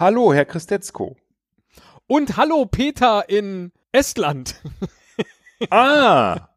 [0.00, 1.16] Hallo, Herr Christetzko.
[2.06, 4.60] Und hallo Peter in Estland.
[5.70, 6.50] Ah,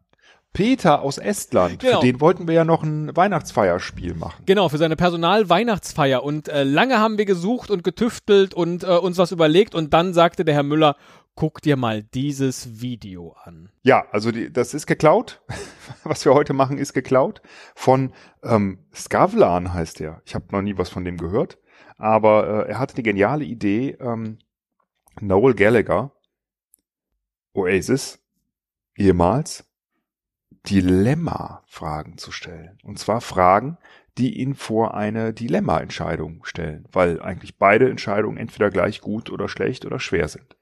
[0.54, 1.80] Peter aus Estland.
[1.80, 2.02] Genau.
[2.02, 4.44] Für den wollten wir ja noch ein Weihnachtsfeierspiel machen.
[4.46, 6.22] Genau, für seine Personal-Weihnachtsfeier.
[6.22, 9.74] Und äh, lange haben wir gesucht und getüftelt und äh, uns was überlegt.
[9.74, 10.98] Und dann sagte der Herr Müller,
[11.34, 13.72] guck dir mal dieses Video an.
[13.82, 15.42] Ja, also die, das ist geklaut.
[16.04, 17.42] Was wir heute machen, ist geklaut.
[17.74, 18.14] Von
[18.44, 20.22] ähm, Skavlan heißt er.
[20.26, 21.58] Ich habe noch nie was von dem gehört.
[22.02, 24.40] Aber äh, er hatte die geniale Idee, ähm,
[25.20, 26.12] Noel Gallagher,
[27.54, 28.18] Oasis,
[28.96, 29.70] ehemals,
[30.68, 32.80] Dilemma-Fragen zu stellen.
[32.84, 33.78] Und zwar Fragen,
[34.18, 39.86] die ihn vor eine Dilemma-Entscheidung stellen, weil eigentlich beide Entscheidungen entweder gleich gut oder schlecht
[39.86, 40.58] oder schwer sind.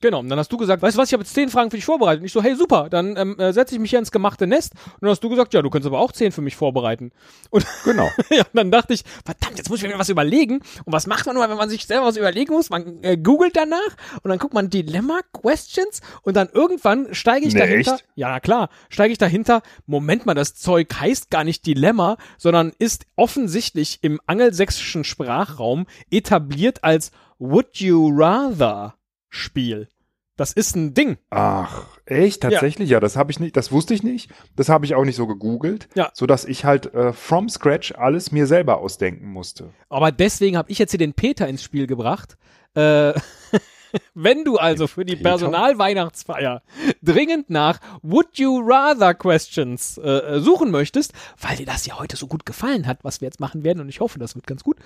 [0.00, 1.76] Genau, und dann hast du gesagt, weißt du was, ich habe jetzt zehn Fragen für
[1.76, 2.20] dich vorbereitet.
[2.20, 4.72] Und ich so, hey, super, dann ähm, äh, setze ich mich hier ins gemachte Nest.
[4.74, 7.12] Und dann hast du gesagt, ja, du könntest aber auch zehn für mich vorbereiten.
[7.50, 8.08] Und Genau.
[8.30, 10.56] ja, und dann dachte ich, verdammt, jetzt muss ich mir was überlegen.
[10.84, 12.68] Und was macht man nur, wenn man sich selber was überlegen muss?
[12.70, 13.78] Man äh, googelt danach
[14.22, 17.94] und dann guckt man Dilemma-Questions und dann irgendwann steige ich Nee, dahinter.
[17.94, 18.04] echt?
[18.16, 19.62] Ja, klar, steige ich dahinter.
[19.86, 26.84] Moment mal, das Zeug heißt gar nicht Dilemma, sondern ist offensichtlich im angelsächsischen Sprachraum etabliert
[26.84, 28.94] als Would You Rather
[29.36, 29.88] Spiel.
[30.36, 31.16] Das ist ein Ding.
[31.30, 32.42] Ach, echt?
[32.42, 32.90] Tatsächlich?
[32.90, 34.30] Ja, das habe ich nicht, das wusste ich nicht.
[34.54, 36.10] Das habe ich auch nicht so gegoogelt, Ja.
[36.12, 39.70] so dass ich halt äh, from scratch alles mir selber ausdenken musste.
[39.88, 42.36] Aber deswegen habe ich jetzt hier den Peter ins Spiel gebracht.
[42.74, 43.14] Äh,
[44.14, 45.16] wenn du also für die?
[45.16, 46.62] Personalweihnachtsfeier
[47.02, 52.26] dringend nach Would You Rather Questions äh, suchen möchtest, weil dir das ja heute so
[52.26, 54.76] gut gefallen hat, was wir jetzt machen werden, und ich hoffe, das wird ganz gut,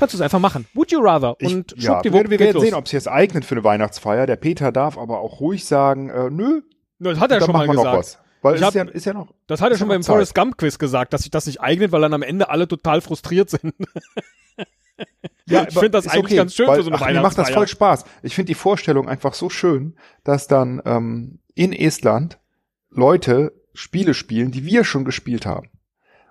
[0.00, 0.66] kannst du es einfach machen.
[0.74, 2.64] Would You Rather Ich, und ja, schwuppdiwupp wir, wir werden los.
[2.64, 4.26] sehen, ob es jetzt eignet für eine Weihnachtsfeier.
[4.26, 6.62] Der Peter darf aber auch ruhig sagen, äh, nö,
[6.98, 8.18] Das hat er schon mal gesagt.
[8.42, 9.32] Weil Ich hab- ist, ja, ist ja noch.
[9.46, 10.14] Das hat er schon beim Zeit.
[10.14, 13.00] Forrest Gump Quiz gesagt, dass sich das nicht eignet, weil dann am Ende alle total
[13.02, 13.74] frustriert sind.
[15.46, 17.32] Ja, Ich finde das ist eigentlich ganz schön weil, für so eine ach, Mir macht
[17.38, 17.54] das Weihnachtsfeier.
[17.56, 18.04] voll Spaß.
[18.22, 22.38] Ich finde die Vorstellung einfach so schön, dass dann ähm, in Estland
[22.90, 25.70] Leute Spiele spielen, die wir schon gespielt haben.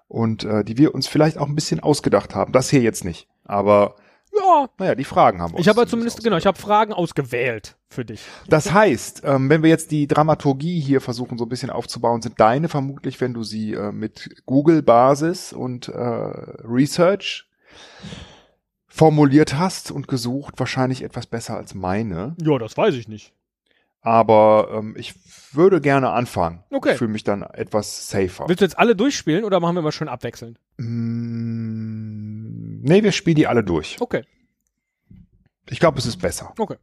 [0.07, 2.51] Und äh, die wir uns vielleicht auch ein bisschen ausgedacht haben.
[2.53, 3.27] Das hier jetzt nicht.
[3.49, 3.95] Aber
[4.31, 8.05] Ja, naja, die Fragen haben wir ich habe zumindest, genau, ich habe Fragen ausgewählt für
[8.05, 8.21] dich.
[8.47, 12.39] Das heißt, ähm, wenn wir jetzt die Dramaturgie hier versuchen so ein bisschen aufzubauen, sind
[12.39, 17.49] deine vermutlich, wenn du sie äh, mit Google-Basis und äh, Research
[18.87, 22.35] formuliert hast und gesucht, wahrscheinlich etwas besser als meine.
[22.41, 23.33] Ja, das weiß ich nicht.
[24.01, 25.13] Aber ähm, ich
[25.53, 26.63] würde gerne anfangen.
[26.71, 26.91] Okay.
[26.91, 28.47] Ich fühle mich dann etwas safer.
[28.47, 30.57] Willst du jetzt alle durchspielen oder machen wir mal schön abwechselnd?
[30.77, 31.98] Mm,
[32.81, 33.97] nee, wir spielen die alle durch.
[33.99, 34.23] Okay,
[35.69, 36.53] Ich glaube, es ist besser.
[36.57, 36.77] okay.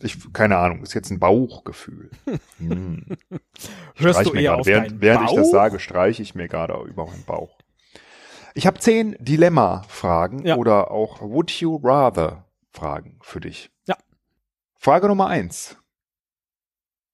[0.00, 2.10] Ich, keine Ahnung, ist jetzt ein Bauchgefühl.
[2.58, 3.04] Hm.
[3.96, 6.74] Hörst du mir eher gerade, auf während, während ich das sage, streiche ich mir gerade
[6.88, 7.58] über meinen Bauch.
[8.54, 10.56] Ich habe zehn Dilemma-Fragen Ja.
[10.56, 13.70] oder auch Would you rather Fragen für dich.
[13.86, 13.96] Ja.
[14.76, 15.76] Frage Nummer eins.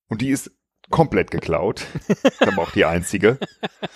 [0.07, 0.51] Und die ist
[0.91, 1.85] komplett geklaut.
[2.39, 3.39] aber auch die einzige.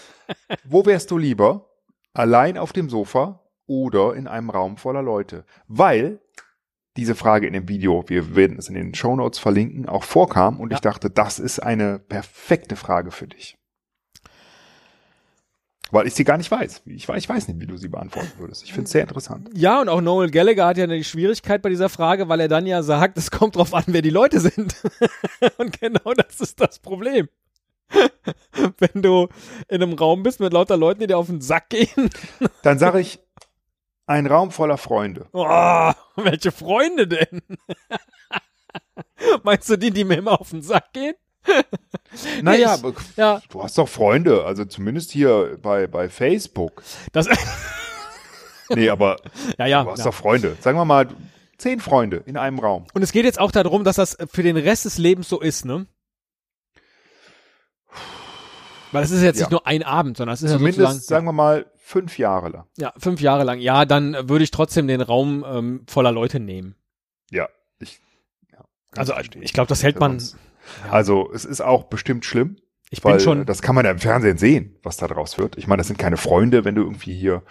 [0.63, 1.69] Wo wärst du lieber?
[2.13, 5.45] Allein auf dem Sofa oder in einem Raum voller Leute?
[5.67, 6.19] Weil
[6.97, 10.71] diese Frage in dem Video, wir werden es in den Shownotes verlinken, auch vorkam und
[10.71, 10.75] Ja.
[10.77, 13.55] ich dachte, das ist eine perfekte Frage für dich.
[15.91, 16.83] Weil ich sie gar nicht weiß.
[16.85, 18.63] Ich weiß, ich weiß nicht, wie du sie beantworten würdest.
[18.63, 19.49] Ich finde es sehr interessant.
[19.55, 22.67] Ja, und auch Noel Gallagher hat ja die Schwierigkeit bei dieser Frage, weil er dann
[22.67, 24.75] ja sagt, es kommt drauf an, wer die Leute sind.
[25.57, 27.27] und genau das ist das Problem.
[28.77, 29.29] Wenn du
[29.67, 32.11] in einem Raum bist mit lauter Leuten, die dir auf den Sack gehen.
[32.61, 33.19] Dann sage ich,
[34.09, 35.27] ein Raum voller Freunde.
[35.33, 37.41] Oh, welche Freunde denn?
[39.43, 41.13] Meinst du die, die mir immer auf den Sack gehen?
[42.41, 46.81] Naja, ich- aber Ja, du hast doch Freunde, also zumindest hier bei, bei Facebook.
[47.11, 47.27] das.
[48.69, 49.17] Nee, aber
[49.59, 49.83] ja, ja.
[49.83, 50.57] du hast doch Freunde.
[50.59, 51.07] Sagen wir mal,
[51.57, 52.87] zehn Freunde in einem Raum.
[52.93, 55.65] Und es geht jetzt auch darum, dass das für den Rest des Lebens so ist,
[55.65, 55.85] ne?
[58.91, 59.45] Weil es ist jetzt Ja.
[59.45, 62.65] nicht nur ein Abend, sondern es ist ja Zumindest, sagen wir mal, fünf Jahre lang.
[62.77, 63.59] ja, fünf Jahre lang.
[63.59, 66.75] Ja, dann äh, würde ich trotzdem den Raum ähm, voller Leute nehmen.
[67.31, 67.47] Ja,
[67.79, 67.99] ich.
[68.51, 68.59] Ja,
[68.95, 69.43] Also verstehen.
[69.43, 70.19] ich glaube, das hält man.
[70.19, 70.37] Sonst-
[70.91, 72.57] Also es ist auch bestimmt schlimm,
[72.91, 73.45] Ich weil bin schon.
[73.45, 75.57] das kann man ja im Fernsehen sehen, was da draus wird.
[75.57, 77.43] Ich meine, das sind keine Freunde, wenn du irgendwie hier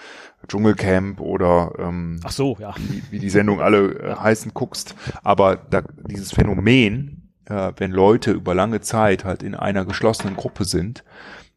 [0.47, 2.75] Dschungelcamp oder ähm, Ach so, ja.
[2.79, 4.95] wie, wie die Sendung alle äh, heißen guckst.
[5.23, 10.65] Aber da, dieses Phänomen, äh, wenn Leute über lange Zeit halt in einer geschlossenen Gruppe
[10.65, 11.05] sind,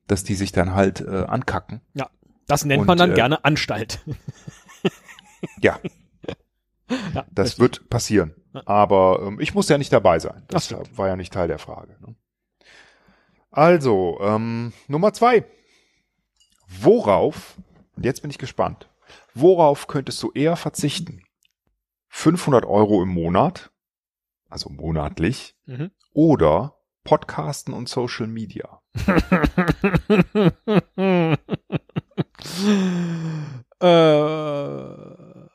[0.07, 1.81] dass die sich dann halt äh, ankacken.
[1.93, 2.09] Ja.
[2.47, 3.99] Das nennt Und, man dann äh, gerne Anstalt.
[5.59, 5.79] Ja,
[7.15, 7.59] ja, das richtig.
[7.59, 8.35] wird passieren.
[8.65, 10.43] Aber ähm, ich muss ja nicht dabei sein.
[10.49, 11.97] Das war ja nicht Teil der Frage.
[11.99, 12.15] Ne?
[13.49, 15.45] Also, ähm, Nummer zwei.
[16.67, 17.57] Worauf,
[17.95, 18.89] und jetzt bin ich gespannt,
[19.33, 21.23] worauf könntest du eher verzichten?
[22.09, 23.71] 500 Euro im Monat,
[24.51, 25.89] also monatlich, Mhm.
[26.13, 28.79] oder Podcasten und Social Media.
[33.79, 35.47] äh,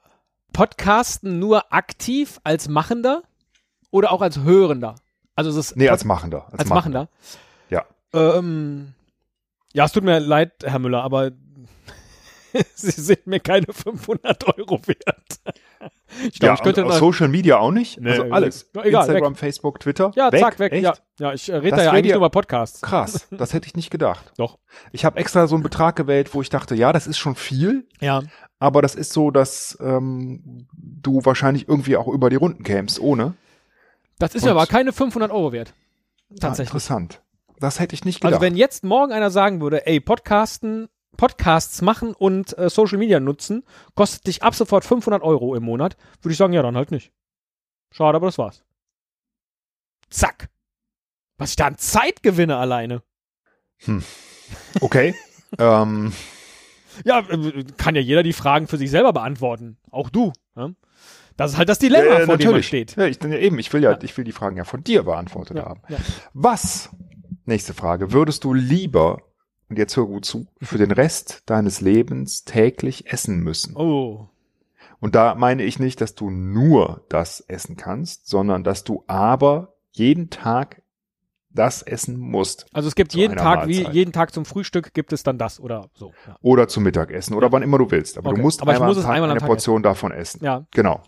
[0.53, 3.23] Podcasten nur aktiv als Machender
[3.91, 4.97] oder auch als Hörender?
[5.35, 6.47] Also es ist Nee, Pod- als Machender.
[6.53, 7.09] als Machender.
[7.69, 7.85] Ja.
[8.15, 8.95] Ähm,
[9.73, 11.31] ja, es tut mir leid, Herr Müller, aber
[12.75, 15.41] Sie sind mir keine 500 Euro wert.
[16.31, 18.01] Ich glaube, ja, ich könnte und Social Media auch nicht?
[18.01, 18.71] Nee, also alles.
[18.75, 20.13] ja, egal, Instagram, Facebook, Twitter.
[20.15, 20.41] ja, weg?
[20.41, 20.73] zack, weg.
[20.73, 20.85] Echt?
[20.85, 22.81] Ja, ja, ich äh, rede da ja eigentlich nur über Podcasts.
[22.81, 24.33] Krass, das hätte ich nicht gedacht.
[24.39, 24.59] Doch.
[24.93, 27.87] Ich habe extra so einen Betrag gewählt, wo ich dachte, ja, das ist schon viel,
[28.01, 28.23] Ja.
[28.59, 33.35] aber das ist so, dass ähm, du wahrscheinlich irgendwie auch über die Runden kämst, ohne.
[34.19, 35.75] Das ist Und- aber keine 500 Euro wert.
[36.41, 36.71] Tatsächlich.
[36.71, 37.21] interessant.
[37.59, 38.35] Das hätte ich nicht gedacht.
[38.35, 43.21] Also wenn jetzt morgen einer sagen würde, ey, Podcasten, Podcasts machen und äh, Social Media
[43.21, 43.65] nutzen,
[43.95, 47.13] kostet dich ab sofort 500 Euro im Monat, würde ich sagen, ja, dann halt nicht.
[47.93, 48.65] Schade, aber das war's.
[50.11, 50.49] Zack.
[51.39, 53.03] Was ich da an Zeit gewinne alleine.
[54.81, 55.15] okay.
[55.59, 56.13] ähm,
[57.05, 59.77] Ja, äh, kann ja jeder die Fragen für sich selber beantworten.
[59.91, 60.33] Auch du.
[60.57, 60.71] Ja?
[61.37, 62.67] Das ist halt das Dilemma, äh, vor dem man natürlich.
[62.69, 62.97] steht.
[62.97, 63.99] Ja, ich, ja, eben, ich will ja, Ja.
[64.03, 65.83] ich will die Fragen ja von dir beantwortet haben.
[66.33, 66.89] Was,
[67.45, 69.21] nächste Frage, würdest du lieber,
[69.69, 73.77] und jetzt hör gut zu, für den Rest deines Lebens täglich essen müssen?
[73.77, 74.29] Oh.
[75.01, 79.75] Und da meine ich nicht, dass du nur das essen kannst, sondern dass du aber
[79.93, 80.83] jeden Tag
[81.51, 82.67] das essen musst.
[82.73, 83.95] Also es gibt jeden Tag, wie Mahlzeit.
[83.95, 86.13] jeden Tag zum Frühstück gibt es dann das oder so.
[86.27, 86.37] Ja.
[86.43, 88.19] Oder zum Mittagessen oder wann immer du willst.
[88.19, 88.37] Aber Okay.
[88.37, 90.45] du musst Aber ich einmal muss Tag einmal eine Tag Portion davon essen.
[90.45, 90.67] ja.
[90.73, 91.03] Genau.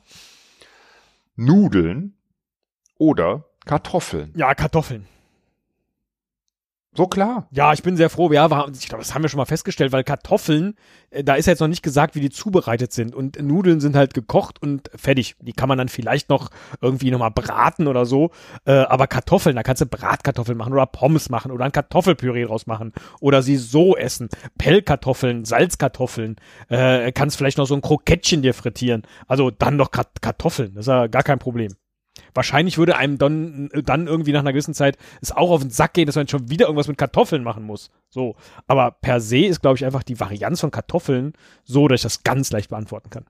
[1.36, 2.16] Nudeln
[2.98, 4.32] oder Kartoffeln.
[4.36, 5.06] Ja, Kartoffeln.
[6.96, 7.46] So klar.
[7.52, 8.32] Ja, ich bin sehr froh.
[8.32, 10.74] Ja, haben- ich glaube, das haben wir schon mal festgestellt, weil Kartoffeln,
[11.10, 13.14] äh, da ist jetzt noch nicht gesagt, wie die zubereitet sind.
[13.14, 15.36] Und Nudeln sind halt gekocht und fertig.
[15.40, 16.48] Die kann man dann vielleicht noch
[16.80, 18.30] irgendwie nochmal braten oder so.
[18.64, 22.66] Äh, aber Kartoffeln, da kannst du Bratkartoffeln machen oder Pommes machen oder ein Kartoffelpüree draus
[22.66, 22.92] machen.
[23.20, 24.28] Oder sie so essen.
[24.56, 26.36] Pellkartoffeln, Salzkartoffeln.
[26.68, 29.02] Äh, kannst vielleicht noch so ein Krokettchen dir frittieren.
[29.28, 30.74] Also dann noch Kat Kartoffeln.
[30.74, 31.74] Das ist ja gar kein Problem.
[32.34, 35.94] Wahrscheinlich würde einem dann, dann irgendwie nach einer gewissen Zeit es auch auf den Sack
[35.94, 37.90] gehen, dass man schon wieder irgendwas mit Kartoffeln machen muss.
[38.08, 38.36] So.
[38.66, 41.32] Aber per se ist, glaube ich, einfach die Varianz von Kartoffeln
[41.64, 43.26] so, dass ich das ganz leicht beantworten kann.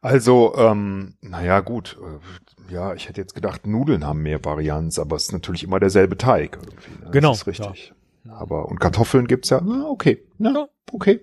[0.00, 1.98] Also, ähm, naja, gut.
[2.00, 5.80] Äh, ja, ich hätte jetzt gedacht, Nudeln haben mehr Varianz, aber es ist natürlich immer
[5.80, 7.04] derselbe Teig irgendwie.
[7.04, 7.10] Ne?
[7.10, 7.92] Genau, Das ist richtig.
[8.28, 10.22] Aber, und Kartoffeln gibt's ja, na, okay.
[10.38, 10.68] Na, Ja.
[10.92, 11.20] okay.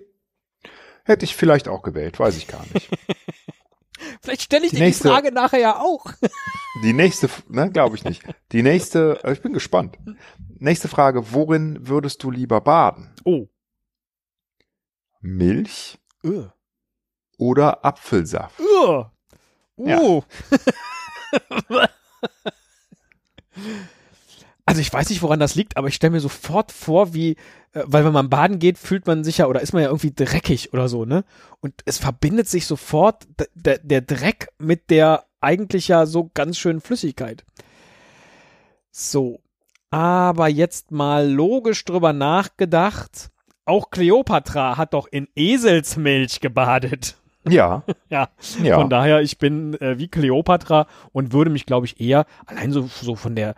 [1.04, 2.90] Hätte ich vielleicht auch gewählt, weiß ich gar nicht.
[4.22, 6.04] Vielleicht stelle ich Die dir nächste- die Frage nachher ja auch.
[6.82, 8.22] Die nächste, ne, glaube ich nicht.
[8.52, 9.96] Die nächste, äh, ich bin gespannt.
[10.58, 13.14] Nächste Frage, worin würdest du lieber baden?
[13.24, 13.46] Oh.
[15.20, 16.48] Milch Uh.
[17.38, 18.60] oder Apfelsaft?
[18.60, 19.04] Uh.
[19.78, 20.20] Ja.
[24.66, 27.36] Also ich weiß nicht, woran das liegt, aber ich stelle mir sofort vor, wie,
[27.72, 30.12] äh, weil wenn man baden geht, fühlt man sich ja oder ist man ja irgendwie
[30.12, 31.24] dreckig oder so, ne?
[31.60, 37.44] Und es verbindet sich sofort der Dreck mit der eigentlich ja so ganz schönen Flüssigkeit.
[38.90, 39.40] So.
[39.90, 43.30] Aber jetzt mal logisch drüber nachgedacht.
[43.64, 47.16] Auch Kleopatra hat doch in Eselsmilch gebadet.
[47.48, 48.28] Ja, Ja,
[48.62, 48.78] ja.
[48.80, 52.88] von daher, ich bin äh, wie Kleopatra und würde mich, glaube ich, eher, allein so,
[52.88, 53.54] so von der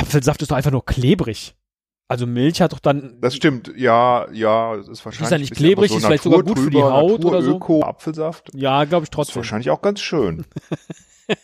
[0.00, 1.54] Apfelsaft ist doch einfach nur klebrig.
[2.08, 3.20] Also Milch hat doch dann.
[3.20, 5.30] Das stimmt, ja, ja, es ist wahrscheinlich.
[5.30, 7.52] ja nicht klebrig, aber ist vielleicht sogar gut für die Haut oder so.
[7.52, 8.50] Naturöko, Apfelsaft.
[8.54, 9.36] ja, glaube ich Ist trotzdem.
[9.36, 10.44] wahrscheinlich auch ganz schön.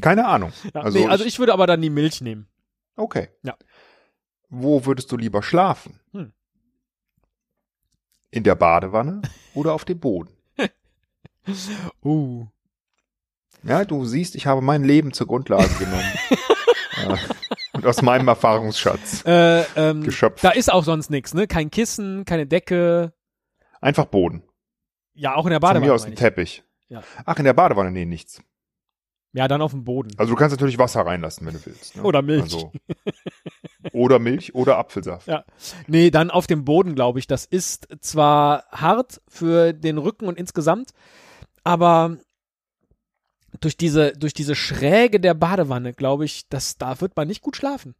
[0.00, 0.52] Keine Ahnung.
[0.74, 2.48] Ja, also, nee, also ich, ich würde aber dann die Milch nehmen.
[2.96, 3.28] okay.
[3.44, 3.54] Ja.
[4.48, 6.00] Wo würdest du lieber schlafen?
[6.12, 6.32] Hm.
[8.30, 9.22] In der Badewanne
[9.54, 10.30] oder auf dem Boden?
[12.04, 12.46] Uh.
[13.62, 16.02] Ja, du siehst, ich habe mein Leben zur Grundlage genommen.
[17.72, 20.42] und aus meinem Erfahrungsschatz Äh, ähm, geschöpft.
[20.44, 21.46] da ist auch sonst nichts, ne?
[21.46, 23.12] Kein Kissen, keine Decke.
[23.80, 24.42] Einfach Boden.
[25.14, 25.86] Ja, auch in der Von Badewanne.
[25.86, 26.18] mir aus ein ich.
[26.18, 26.62] Teppich.
[26.88, 27.02] Ja.
[27.24, 28.42] Ach, in der Badewanne, nee, nichts.
[29.32, 30.10] Ja, dann auf dem Boden.
[30.16, 31.96] Also du kannst natürlich Wasser reinlassen, wenn du willst.
[31.96, 32.02] Ne?
[32.02, 32.42] Oder Milch.
[32.44, 32.72] Also,
[33.92, 35.26] oder Milch oder Apfelsaft.
[35.26, 35.44] Ja.
[35.86, 37.26] Nee, dann auf dem Boden, glaube ich.
[37.26, 40.92] Das ist zwar hart für den Rücken und insgesamt,
[41.64, 42.16] aber
[43.60, 47.56] durch diese, durch diese Schräge der Badewanne, glaube ich, dass da wird man nicht gut
[47.56, 47.94] schlafen.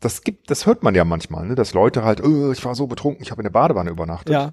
[0.00, 1.54] Das gibt, das hört man ja manchmal, ne?
[1.54, 4.32] dass Leute halt, oh, ich war so betrunken, ich habe in der Badewanne übernachtet.
[4.32, 4.52] Ja.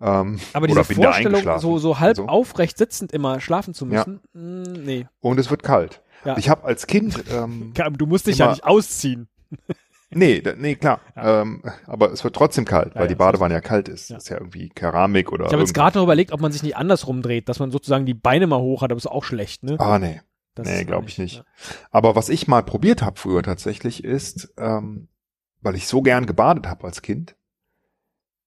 [0.00, 3.74] Ähm, Aber diese oder bin da Vorstellung, so, so halb Also, aufrecht sitzend immer schlafen
[3.74, 3.98] zu Ja.
[3.98, 5.06] müssen, mh, nee.
[5.20, 6.02] Und es wird kalt.
[6.24, 6.36] Ja.
[6.38, 9.28] Ich habe als Kind, ähm, Du musst dich ja nicht ausziehen.
[10.10, 11.00] Nee, nee, klar.
[11.16, 11.42] Ja.
[11.42, 14.10] Ähm, aber es wird trotzdem kalt, weil ja, die Badewanne ja kalt ist.
[14.10, 14.16] Ja.
[14.16, 16.62] Das ist ja irgendwie Keramik oder Ich habe jetzt gerade noch überlegt, ob man sich
[16.62, 19.62] nicht andersrum dreht, dass man sozusagen die Beine mal hoch hat, aber ist auch schlecht,
[19.62, 19.76] ne?
[19.78, 20.20] Ah, nee.
[20.54, 21.36] Das nee, glaube ich nicht.
[21.36, 21.44] Ja.
[21.90, 25.08] Aber was ich mal probiert habe früher tatsächlich ist, ähm,
[25.60, 27.36] weil ich so gern gebadet habe als Kind,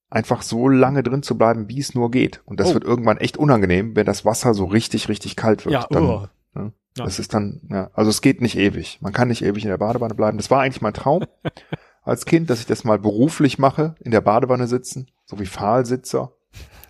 [0.10, 2.42] einfach so lange drin zu bleiben, wie es nur geht.
[2.46, 2.74] Und das Oh.
[2.76, 5.74] wird irgendwann echt unangenehm, wenn das Wasser so richtig, richtig kalt wird.
[5.74, 6.28] Ja, dann, oh.
[6.54, 6.74] ne?
[6.98, 7.06] Ja.
[7.06, 9.00] Das ist dann, ja, also es geht nicht ewig.
[9.02, 10.38] Man kann nicht ewig in der Badewanne bleiben.
[10.38, 11.26] Das war eigentlich mein Traum
[12.04, 16.34] als Kind, dass ich das mal beruflich mache, in der Badewanne sitzen, so wie Pfahlsitzer.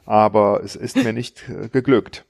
[0.06, 2.26] Aber es ist mir nicht äh, geglückt.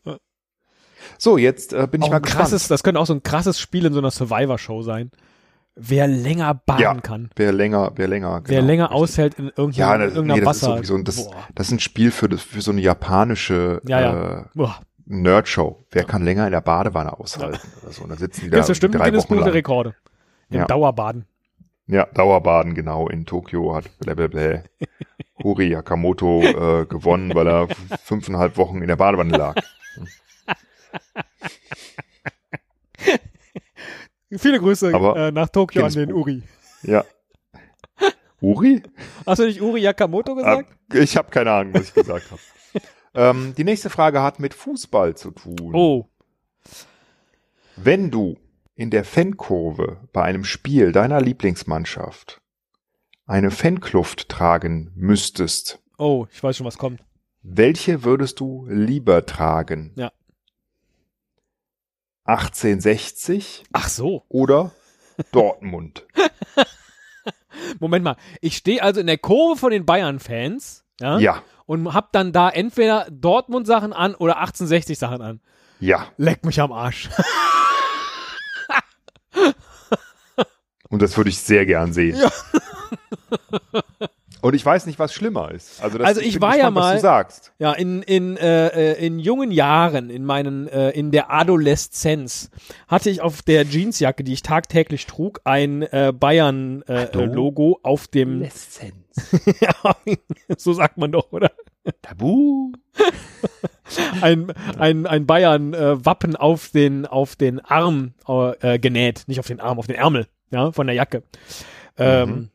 [1.18, 2.42] So, jetzt äh, bin ich Auch mal ein gespannt.
[2.44, 5.10] krasses, das könnte auch so ein krasses Spiel in so einer Survivor-Show sein.
[5.75, 7.32] Wer länger baden Ja, kann.
[7.36, 9.01] Wer länger, wer länger, Wer genau, länger richtig.
[9.01, 10.75] aushält in irgendeinem, Ja, das, irgendeiner nee, das ist Wasser.
[10.77, 11.48] sowieso das, Boah.
[11.56, 14.39] das ist ein Spiel für, das, für so eine japanische Ja, ja.
[14.42, 14.46] Äh.
[15.05, 15.83] Nerdshow.
[15.91, 18.03] Wer kann länger in der Badewanne aushalten oder so?
[18.03, 19.50] Und dann sitzen die da Gibt's bestimmt drei Guinness Wochen lang.
[19.50, 19.95] Rekorde.
[20.50, 20.65] Im Ja.
[20.65, 21.25] Dauerbaden.
[21.88, 24.63] Ja, Dauerbaden, genau, in Tokio hat blablabla
[25.43, 27.67] Hori Yakamoto äh, gewonnen, weil er
[28.03, 29.55] fünfeinhalb Wochen in der Badewanne lag.
[34.38, 36.12] Viele Grüße äh, nach Tokio an den.
[36.13, 36.41] Uri.
[36.83, 37.03] Ja.
[38.41, 38.81] Uri?
[39.25, 40.69] Hast du nicht Uri Yakamoto gesagt?
[40.91, 42.41] Ah, ich habe keine Ahnung, was ich gesagt habe.
[43.13, 45.72] Ähm, die nächste Frage hat mit Fußball zu tun.
[45.74, 46.10] Oh.
[47.75, 48.38] Wenn du
[48.75, 52.41] in der Fankurve bei einem Spiel deiner Lieblingsmannschaft
[53.25, 57.01] eine Fankluft tragen müsstest, Oh, ich weiß schon, was kommt.
[57.43, 59.93] welche würdest du lieber tragen?
[59.96, 60.12] Ja.
[62.25, 64.24] 1860 Ach so.
[64.29, 64.72] oder
[65.32, 66.05] Dortmund?
[67.79, 68.15] Moment mal.
[68.41, 70.86] Ich stehe also in der Kurve von den Bayern-Fans.
[71.00, 71.20] Ja?
[71.20, 75.39] Ja, Und hab dann da entweder Dortmund-Sachen an oder 1860-Sachen an.
[75.79, 76.08] ja.
[76.17, 77.10] Leck mich am Arsch.
[80.89, 82.17] Und das würde ich sehr gern sehen.
[82.17, 82.32] Ja.
[84.53, 85.81] Und ich weiß nicht, was schlimmer ist.
[85.81, 87.53] Also, das, Also ich bin war ja gespannt, was mal- du sagst.
[87.57, 92.51] Ja, in, in, äh, äh, in jungen Jahren, in meinen, äh, in der Adoleszenz,
[92.88, 98.43] hatte ich auf der Jeansjacke, die ich tagtäglich trug, ein äh, Bayern-Logo auf dem,
[99.60, 99.74] ja,
[100.55, 101.51] so sagt man doch, oder?
[102.03, 102.74] Tabu.
[104.22, 109.79] Ein, ein, ein Bayern-Wappen auf den, auf den Arm äh, genäht, nicht auf den Arm,
[109.79, 111.24] auf den Ärmel, ja, von der Jacke.
[111.98, 112.50] Ähm, Mhm.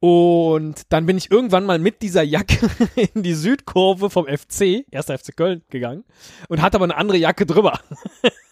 [0.00, 2.70] Und dann bin ich irgendwann mal mit dieser Jacke
[3.14, 6.04] in die Südkurve vom FC, erster FC Köln, gegangen
[6.48, 7.78] und hatte aber eine andere Jacke drüber.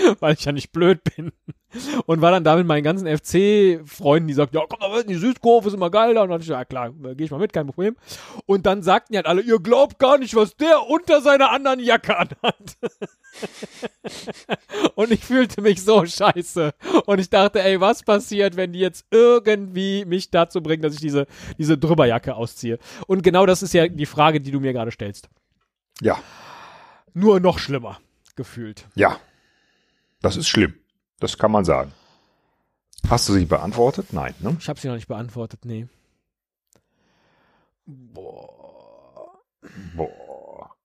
[0.20, 1.32] Weil ich ja nicht blöd bin.
[2.06, 5.14] Und war dann da mit meinen ganzen FC-Freunden, die sagten, ja, komm mal in die
[5.14, 6.22] Südkurve, ist immer geil da.
[6.22, 7.94] Und dann dachte ich, ja klar, gehe ich mal mit, kein Problem.
[8.46, 11.78] Und dann sagten die halt alle, ihr glaubt gar nicht, was der unter seiner anderen
[11.78, 12.76] Jacke anhat.
[14.96, 16.72] Und ich fühlte mich so scheiße.
[17.06, 21.00] Und ich dachte, ey, was passiert, wenn die jetzt irgendwie mich dazu bringen, dass ich
[21.00, 21.26] diese,
[21.56, 22.78] diese Drüberjacke ausziehe?
[23.06, 25.28] Und genau das ist ja die Frage, die du mir gerade stellst.
[26.00, 26.18] Ja,
[27.14, 28.00] Nur noch schlimmer
[28.34, 28.88] gefühlt.
[28.96, 29.16] ja.
[30.20, 30.74] Das ist schlimm.
[31.18, 31.92] Das kann man sagen.
[33.08, 34.12] Hast du sie beantwortet?
[34.12, 34.56] Nein, ne?
[34.58, 35.88] Ich habe sie noch nicht beantwortet, nee.
[37.86, 39.40] Boah.
[39.96, 40.76] Boah.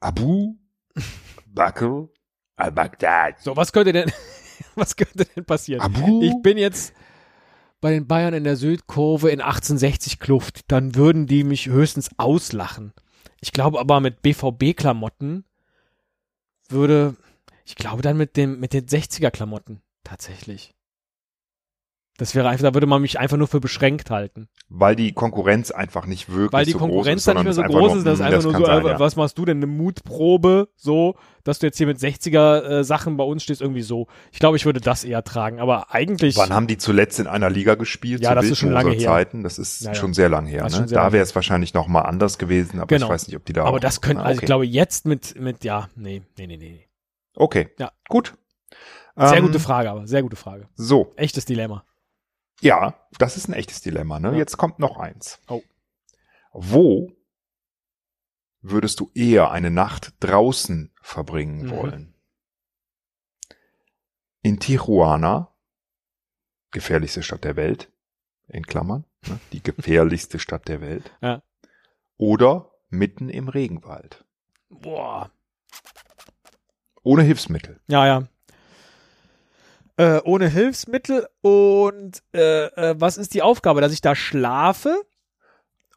[0.00, 0.56] Abu
[1.46, 2.08] Bakr
[2.56, 3.40] al-Baghdad.
[3.40, 4.12] So, was könnte denn,
[4.74, 5.80] was könnte denn passieren?
[5.80, 6.22] Abu?
[6.22, 6.92] Ich bin jetzt
[7.80, 10.70] bei den Bayern in der Südkurve in 1860 Kluft.
[10.70, 12.92] Dann würden die mich höchstens auslachen.
[13.40, 15.44] Ich glaube aber mit BVB-Klamotten
[16.68, 17.16] würde,
[17.70, 20.74] ich glaube dann mit dem, mit den 60er-Klamotten tatsächlich.
[22.18, 24.48] Das wäre einfach, da würde man mich einfach nur für beschränkt halten.
[24.68, 27.72] Weil die Konkurrenz einfach nicht wirklich Weil die so Konkurrenz groß dann ist, nicht mehr
[27.72, 28.98] so groß ist, das ist mh, einfach nur so, sein, ja.
[29.00, 33.16] was machst du denn, eine Mutprobe, so, dass du jetzt hier mit 60er äh, Sachen
[33.16, 34.06] bei uns stehst, irgendwie so.
[34.32, 37.48] Ich glaube, ich würde das eher tragen, aber eigentlich, Wann haben die zuletzt in einer
[37.48, 38.20] Liga gespielt?
[38.20, 39.06] Ja, das ist schon lange her.
[39.08, 39.42] Zeiten?
[39.42, 39.94] Das ist Ja, ja.
[39.94, 40.66] schon sehr lange her.
[40.66, 40.86] Ist Ne?
[40.86, 43.06] Da wäre es wahrscheinlich noch mal anders gewesen, aber Genau.
[43.06, 44.46] ich weiß nicht, ob die da aber das könnte, also ich okay.
[44.46, 46.89] glaube, jetzt mit, mit, ja, nee, nee, nee, nee.
[47.40, 47.90] Okay, Ja.
[48.08, 48.36] gut.
[49.16, 50.68] Sehr Ähm, gute Frage, aber sehr gute Frage.
[50.76, 51.84] So, Echtes Dilemma.
[52.60, 54.20] ja, das ist ein echtes Dilemma.
[54.20, 54.32] Ne?
[54.32, 54.36] Ja.
[54.38, 55.40] Jetzt kommt noch eins.
[55.48, 55.62] Oh.
[56.52, 57.10] Wo
[58.60, 61.70] würdest du eher eine Nacht draußen verbringen Mhm.
[61.70, 62.14] wollen?
[64.42, 65.54] In Tijuana,
[66.70, 67.90] gefährlichste Stadt der Welt,
[68.48, 69.38] in Klammern, ne?
[69.52, 71.10] die gefährlichste Stadt der Welt.
[71.20, 71.42] Ja.
[72.16, 74.24] Oder mitten im Regenwald.
[74.68, 75.30] Boah.
[77.02, 77.80] Ohne Hilfsmittel.
[77.88, 78.22] Ja, ja.
[79.96, 84.94] Äh, ohne Hilfsmittel und äh, äh, was ist die Aufgabe, dass ich da schlafe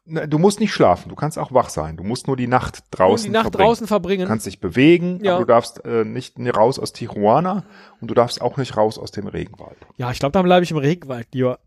[0.04, 1.96] Na, Du musst nicht schlafen, du kannst auch wach sein.
[1.96, 3.66] Du musst nur die Nacht draußen die Nacht verbringen.
[3.66, 4.22] draußen verbringen.
[4.22, 5.36] Du kannst dich bewegen, Ja.
[5.36, 7.64] aber du darfst äh, nicht raus aus Tijuana
[8.02, 9.78] und du darfst auch nicht raus aus dem Regenwald.
[9.96, 11.58] ja, ich glaube, dann bleibe ich im Regenwald lieber.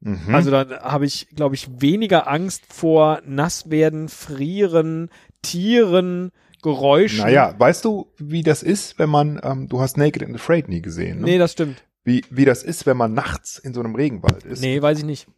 [0.00, 0.34] Mhm.
[0.34, 5.10] Also dann habe ich, glaube ich, weniger Angst vor Nasswerden, Frieren,
[5.42, 6.32] Tieren,
[6.66, 7.20] Geräuschen.
[7.20, 10.82] naja, weißt du, wie das ist, wenn man, ähm, du hast Naked and Afraid nie
[10.82, 11.24] gesehen, ne?
[11.26, 11.84] Nee, das stimmt.
[12.02, 14.60] wie, wie das ist, wenn man nachts in so einem Regenwald ist.
[14.60, 15.28] Nee, weiß ich nicht.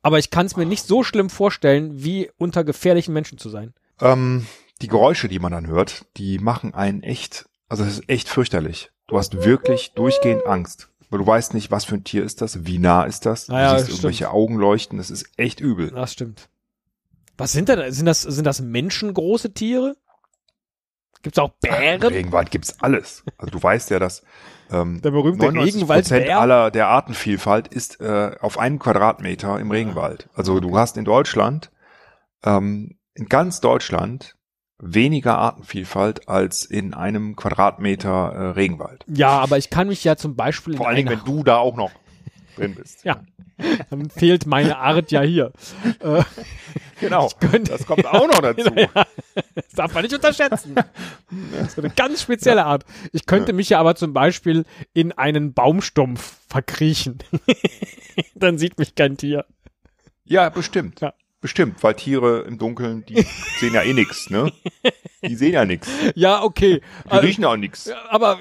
[0.00, 3.74] Aber ich kann es mir nicht so schlimm vorstellen, wie unter gefährlichen Menschen zu sein.
[4.00, 4.46] Ähm,
[4.80, 8.90] die Geräusche, die man dann hört, die machen einen echt, also es ist echt fürchterlich.
[9.06, 10.88] Du hast wirklich durchgehend Angst.
[11.10, 13.60] Weil du weißt nicht, was für ein Tier ist das, wie nah ist das, Ah
[13.60, 13.98] ja, du siehst stimmt.
[13.98, 15.90] irgendwelche Augen leuchten, das ist echt übel.
[15.90, 16.48] Das stimmt.
[17.36, 19.96] Was sind denn, sind das, sind das menschengroße Tiere?
[21.24, 22.02] Gibt's auch Im Bären?
[22.02, 23.24] Regenwald gibt's alles.
[23.38, 24.22] Also du weißt ja, dass
[24.70, 26.18] ähm, Der berühmte 99 Regenwaldbär?
[26.18, 30.28] Prozent aller der Artenvielfalt ist äh, auf einem Quadratmeter im Regenwald.
[30.34, 31.72] Also du hast in Deutschland,
[32.44, 34.36] ähm, in ganz Deutschland,
[34.78, 39.04] weniger Artenvielfalt als in einem Quadratmeter äh, Regenwald.
[39.08, 41.76] Ja, aber ich kann mich ja zum Beispiel Vor allen Dingen, wenn du da auch
[41.76, 41.90] noch
[42.56, 43.04] drin bist.
[43.04, 43.22] Ja.
[43.90, 45.52] Dann fehlt meine Art ja hier.
[46.00, 46.22] Äh,
[47.00, 47.28] Genau.
[47.40, 48.70] könnte- Das kommt auch noch dazu.
[49.54, 50.74] das darf man nicht unterschätzen.
[51.52, 52.84] Das ist eine ganz spezielle Art.
[53.12, 57.18] Ich könnte mich ja aber zum Beispiel in einen Baumstumpf verkriechen.
[58.34, 59.44] Dann sieht mich kein Tier.
[60.24, 61.00] Ja, bestimmt.
[61.00, 61.14] Ja.
[61.40, 63.26] Bestimmt, weil Tiere im Dunkeln, die
[63.58, 64.50] sehen ja eh nix, ne?
[65.22, 65.88] Die sehen ja nix.
[66.14, 66.80] Ja, okay.
[67.12, 67.86] Die riechen auch nix.
[67.86, 68.38] Ja, aber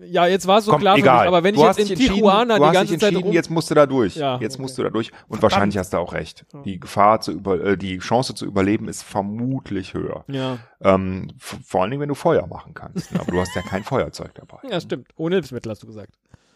[0.00, 1.18] ja, jetzt war es so Komm, klar für egal.
[1.20, 3.70] mich, aber wenn du ich jetzt in Tijuana die ganze Zeit entschieden, rum, jetzt musst
[3.70, 4.16] du da durch.
[4.16, 4.62] Ja, jetzt okay.
[4.62, 5.10] musst du da durch.
[5.28, 6.44] Und wahrscheinlich hast du auch recht.
[6.64, 10.24] Die Gefahr zu über, äh, die Chance zu überleben ist vermutlich höher.
[10.28, 13.12] ja, Ähm, vor allen Dingen, wenn du Feuer machen kannst.
[13.12, 13.20] ne?
[13.20, 14.58] Aber du hast ja kein Feuerzeug dabei.
[14.68, 15.08] ja, stimmt.
[15.16, 16.14] Ohne Hilfsmittel hast du gesagt.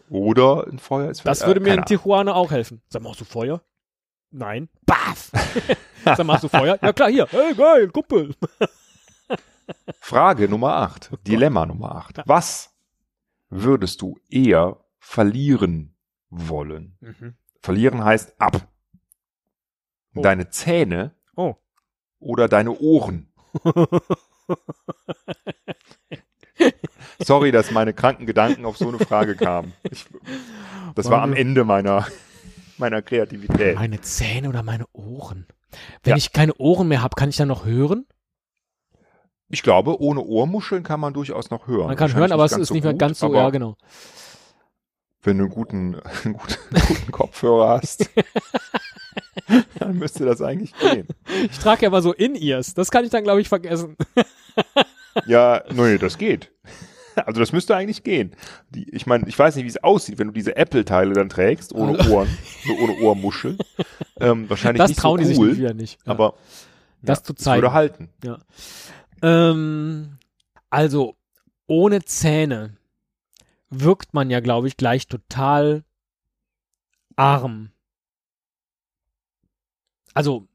[0.09, 1.85] Oder ein Feuer ist Das äh, würde mir in.
[1.85, 2.81] Tijuana auch helfen.
[2.89, 3.61] Sag mal, hast du Feuer?
[4.31, 4.69] Nein.
[4.85, 5.31] Baff!
[6.05, 6.77] Sag mal, hast du Feuer?
[6.81, 7.27] Ja klar, hier.
[7.31, 8.33] Hey, geil, Kumpel.
[9.99, 11.11] Frage Nummer 8.
[11.27, 12.21] Dilemma Nummer 8.
[12.25, 12.71] Was
[13.49, 15.95] würdest du eher verlieren
[16.29, 16.97] wollen?
[17.61, 18.67] Verlieren heißt ab.
[20.15, 20.21] Oh.
[20.21, 21.55] Deine Zähne Oh.
[22.19, 23.31] oder deine Ohren?
[27.19, 29.73] Sorry, dass meine kranken Gedanken auf so eine Frage kamen.
[29.89, 30.05] Ich,
[30.95, 32.07] das war am Ende meiner,
[32.77, 33.75] meiner Kreativität.
[33.75, 35.47] Meine Zähne oder meine Ohren?
[36.03, 36.17] Wenn Ja.
[36.17, 38.05] ich keine Ohren mehr habe, kann ich dann noch hören?
[39.49, 41.87] Ich glaube, ohne Ohrmuscheln kann man durchaus noch hören.
[41.87, 43.75] Man kann hören, aber es ist so nicht mehr gut, ganz so, ja, genau.
[45.23, 46.55] Wenn du einen guten, einen guten,
[46.87, 48.09] guten Kopfhörer hast,
[49.79, 51.07] dann müsste das eigentlich gehen.
[51.51, 52.75] Ich trage ja mal so In-Ears.
[52.75, 53.97] Das kann ich dann, glaube ich, vergessen.
[55.25, 56.51] Ja, nee, das geht.
[57.15, 58.31] Also das müsste eigentlich gehen.
[58.69, 61.73] Die, ich meine, ich weiß nicht, wie es aussieht, wenn du diese Apple-Teile dann trägst,
[61.73, 62.29] ohne Ohren,
[62.65, 63.57] so ohne Ohrmuscheln.
[64.19, 65.99] Ähm, wahrscheinlich Das nicht trauen so die sich cool, wieder nicht.
[66.05, 66.11] Ja.
[66.11, 66.35] aber
[67.01, 67.61] das ja, zu zeigen.
[67.63, 68.09] würde halten.
[69.21, 70.17] Ähm,
[70.69, 71.15] also,
[71.67, 72.77] ohne Zähne
[73.69, 75.83] wirkt man ja, glaube ich, gleich total
[77.15, 77.71] arm.
[80.13, 80.47] Also,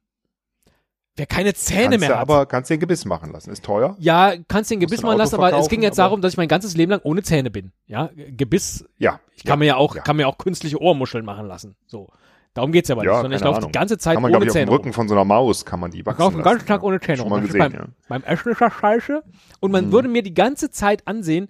[1.16, 2.18] wer keine Zähne kannst mehr hat.
[2.18, 3.50] aber kannst dir ein Gebiss machen lassen.
[3.50, 3.96] Ist teuer.
[4.00, 6.76] ja, kannst den Gebiss machen lassen, aber es ging jetzt darum, dass ich mein ganzes
[6.76, 7.72] Leben lang ohne Zähne bin.
[7.86, 9.20] Ja, Gebiss, Ja.
[9.36, 10.02] ich kann mir ja auch, ja.
[10.02, 11.76] kann mir auch künstliche Ohrmuscheln machen lassen.
[11.86, 12.08] So.
[12.54, 14.44] Darum geht's ja aber Ja, nicht, sondern ich laufe die ganze Zeit Kann man, ohne
[14.44, 14.66] ich, auf Zähne.
[14.66, 16.80] dem Rücken von so einer Maus kann man die Ich wachsen laufe den ganzen Tag
[16.82, 16.86] ja.
[16.86, 17.84] ohne Zähne Schon mal gesehen, beim, ja.
[18.08, 19.22] beim Essen ist das scheiße.
[19.60, 19.92] Und man Mhm.
[19.92, 21.48] würde mir die ganze Zeit ansehen,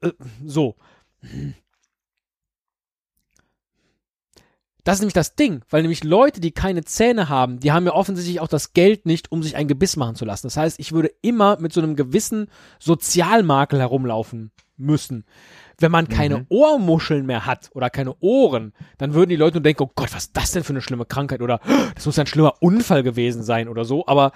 [0.00, 0.12] äh, äh,
[0.44, 0.74] so.
[4.84, 7.92] Das ist nämlich das Ding, weil nämlich Leute, die keine Zähne haben, die haben ja
[7.92, 10.48] offensichtlich auch das Geld nicht, um sich ein Gebiss machen zu lassen.
[10.48, 12.48] Das heißt, ich würde immer mit so einem gewissen
[12.80, 15.24] Sozialmakel herumlaufen müssen.
[15.82, 16.46] Wenn man keine Mhm.
[16.48, 20.24] Ohrmuscheln mehr hat oder keine Ohren, dann würden die Leute nur denken, oh Gott, was
[20.24, 21.60] ist das denn für eine schlimme Krankheit oder
[21.94, 24.06] das muss ein schlimmer Unfall gewesen sein oder so.
[24.06, 24.32] Aber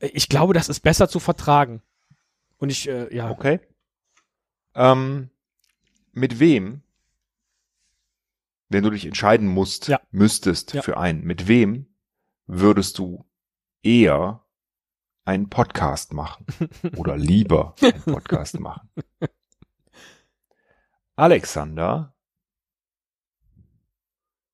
[0.00, 1.82] äh, ich glaube, das ist besser zu vertragen.
[2.58, 3.58] Und ich, äh, ja, Okay.
[4.74, 5.30] Ähm,
[6.12, 6.82] mit wem,
[8.68, 10.00] wenn du dich entscheiden musst, Ja.
[10.10, 10.82] müsstest Ja.
[10.82, 11.86] für einen, mit wem
[12.46, 13.24] würdest du
[13.82, 14.44] eher
[15.24, 16.46] einen Podcast machen
[16.96, 18.88] oder lieber einen Podcast machen?
[21.16, 22.14] Alexander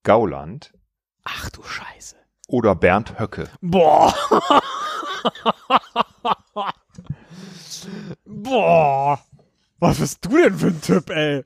[0.02, 0.72] Gauland
[1.24, 2.16] ach du Scheiße.
[2.48, 3.48] oder Bernd Höcke?
[3.60, 4.14] Boah.
[8.24, 9.20] Boah.
[9.78, 11.44] Was bist du denn für ein Typ, ey?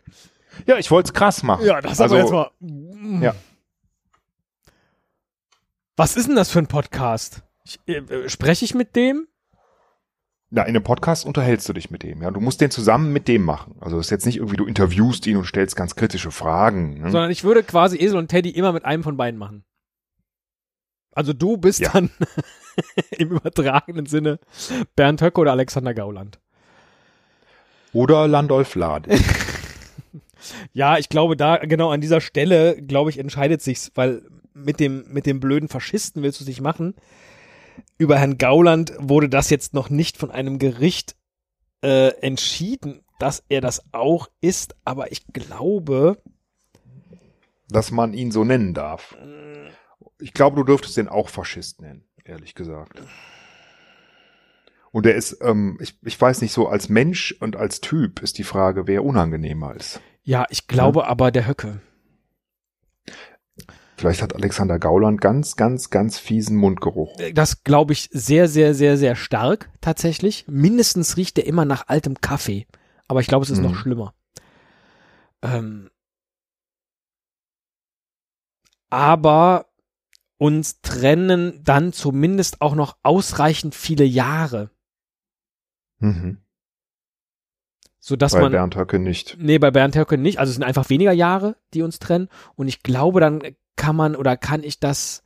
[0.67, 1.65] Ja, ich wollte es krass machen.
[1.67, 3.23] Ja, das also, aber jetzt mal.
[3.23, 3.35] Ja.
[5.97, 7.43] Was ist denn das für ein Podcast?
[7.65, 9.29] Ich, äh, äh, spreche ich mit dem?
[10.55, 12.31] Na, in einem Podcast unterhältst du dich mit dem, ja.
[12.31, 13.75] Du musst den zusammen mit dem machen.
[13.81, 17.01] Also es ist jetzt nicht irgendwie, du interviewst ihn und stellst ganz kritische Fragen.
[17.01, 17.11] Ne?
[17.11, 19.65] Sondern ich würde quasi Esel und Teddy immer mit einem von beiden machen.
[21.15, 21.91] Also du bist Ja.
[21.93, 22.11] dann
[23.19, 24.39] im übertragenen Sinne
[24.95, 26.39] Bernd Höcke oder Alexander Gauland.
[27.95, 29.11] Oder Landolf Lade.
[30.73, 34.23] Ja, ich glaube, da genau an dieser Stelle, glaube ich, entscheidet sich's, weil
[34.55, 36.95] mit dem mit dem blöden Faschisten willst du nicht machen.
[37.99, 41.17] Über Herrn Gauland wurde das jetzt noch nicht von einem Gericht
[41.83, 46.21] äh, entschieden, dass er das auch ist, aber ich glaube,
[47.69, 49.17] dass man ihn so nennen darf.
[50.19, 53.03] Ich glaube, du dürftest den auch Faschist nennen, ehrlich gesagt.
[54.91, 58.39] Und er ist, ähm, ich, ich weiß nicht, so als Mensch und als Typ ist
[58.39, 60.01] die Frage, wer unangenehmer ist.
[60.23, 61.81] ja, ich glaube aber der Höcke.
[64.03, 67.17] Vielleicht hat Alexander Gauland ganz, ganz, ganz fiesen Mundgeruch.
[67.35, 70.45] Das glaube ich sehr, sehr, sehr, sehr stark tatsächlich.
[70.49, 72.67] Mindestens riecht er immer nach altem Kaffee.
[73.07, 73.65] Aber ich glaube, es ist Mhm.
[73.65, 74.13] noch schlimmer.
[75.43, 75.89] Ähm,
[78.91, 79.67] aber
[80.37, 84.71] uns trennen dann zumindest auch noch ausreichend viele Jahre,
[86.01, 86.42] Mhm.
[88.05, 89.37] Sodass Bei man Bernd Höcke nicht.
[89.39, 90.41] Nee, bei Bernd Höcke nicht.
[90.41, 92.29] Also es sind einfach weniger Jahre, die uns trennen.
[92.57, 93.41] Und ich glaube, dann
[93.77, 95.23] kann man oder kann ich das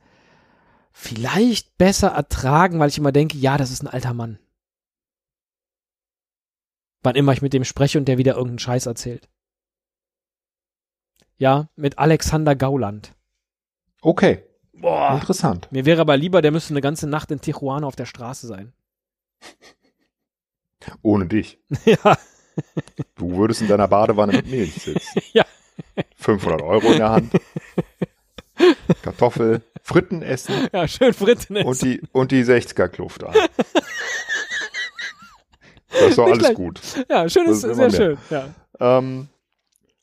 [0.91, 4.37] vielleicht besser ertragen, weil ich immer denke, ja, das ist ein alter Mann.
[7.01, 9.27] Wann immer ich mit dem spreche und der wieder irgendeinen Scheiß erzählt.
[11.37, 13.15] Ja, mit Alexander Gauland.
[14.01, 15.15] Okay, Boah.
[15.15, 15.67] interessant.
[15.71, 18.73] Mir wäre aber lieber, der müsste eine ganze Nacht in Tijuana auf der Straße sein.
[21.01, 21.59] Ohne dich.
[21.85, 22.15] ja,
[23.15, 25.21] Du würdest in deiner Badewanne mit Milch sitzen.
[25.33, 25.45] Ja.
[26.15, 27.33] 500 Euro in der Hand.
[29.03, 33.35] Kartoffel, Fritten essen ja, schön Fritten und die, und die 60er-Kluft an.
[35.89, 36.81] Das ist doch alles gut.
[37.09, 38.17] Ja, schön ist, ist sehr immer schön.
[38.29, 38.49] Ja.
[38.79, 39.27] Ähm,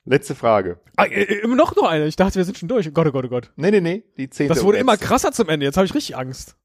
[0.04, 0.78] letzte Frage.
[0.96, 2.06] Ah, äh, äh, noch noch eine.
[2.06, 2.92] Ich dachte, wir sind schon durch.
[2.92, 3.50] Gott, oh Gott, oh Gott.
[3.56, 4.54] Nee, nee, nee, die zehnte.
[4.54, 5.66] Das wurde immer krasser zum Ende.
[5.66, 6.56] Jetzt habe ich richtig Angst.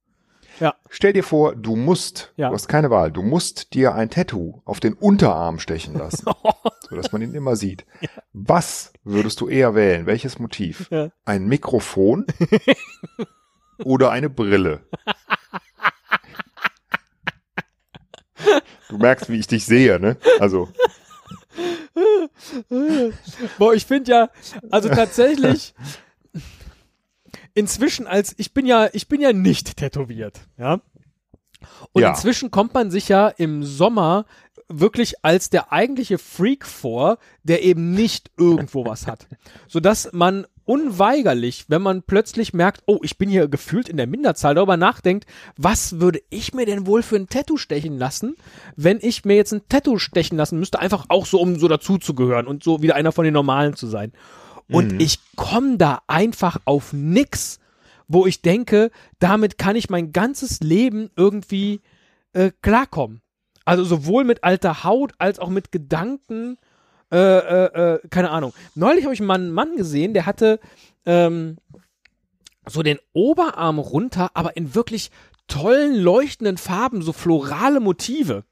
[0.89, 2.49] Stell dir vor, du musst, Ja.
[2.49, 6.25] du hast keine Wahl, du musst dir ein Tattoo auf den Unterarm stechen lassen,
[6.89, 7.85] sodass man ihn immer sieht.
[8.33, 10.05] Was würdest du eher wählen?
[10.05, 10.87] Welches Motiv?
[10.91, 11.09] Ja.
[11.25, 12.25] Ein Mikrofon
[13.83, 14.81] oder eine Brille?
[18.89, 20.17] Du merkst, wie ich dich sehe, ne?
[20.39, 20.69] Also,
[23.57, 24.29] Boah, ich finde ja,
[24.71, 25.73] also tatsächlich,
[27.59, 30.79] inzwischen als, ich bin ja, ich bin ja nicht tätowiert, ja.
[31.91, 32.09] Und Ja.
[32.11, 34.25] inzwischen kommt man sich ja im Sommer
[34.69, 39.27] wirklich als der eigentliche Freak vor, der eben nicht irgendwo was hat.
[39.67, 44.53] Sodass man unweigerlich, wenn man plötzlich merkt, oh, ich bin hier gefühlt in der Minderzahl,
[44.53, 45.25] darüber nachdenkt,
[45.57, 48.35] was würde ich mir denn wohl für ein Tattoo stechen lassen,
[48.75, 52.45] wenn ich mir jetzt ein Tattoo stechen lassen müsste, einfach auch so, um so dazuzugehören
[52.45, 54.13] und so wieder einer von den Normalen zu sein.
[54.69, 54.99] Und Mhm.
[54.99, 57.59] ich komme da einfach auf nix,
[58.07, 61.81] wo ich denke, damit kann ich mein ganzes Leben irgendwie
[62.33, 63.21] äh, klarkommen.
[63.65, 66.57] Also sowohl mit alter Haut als auch mit Gedanken,
[67.11, 68.53] äh, äh, äh, keine Ahnung.
[68.75, 70.59] Neulich habe ich mal einen Mann gesehen, der hatte
[71.05, 71.57] ähm,
[72.67, 75.11] so den Oberarm runter, aber in wirklich
[75.47, 78.43] tollen, leuchtenden Farben, so florale Motive.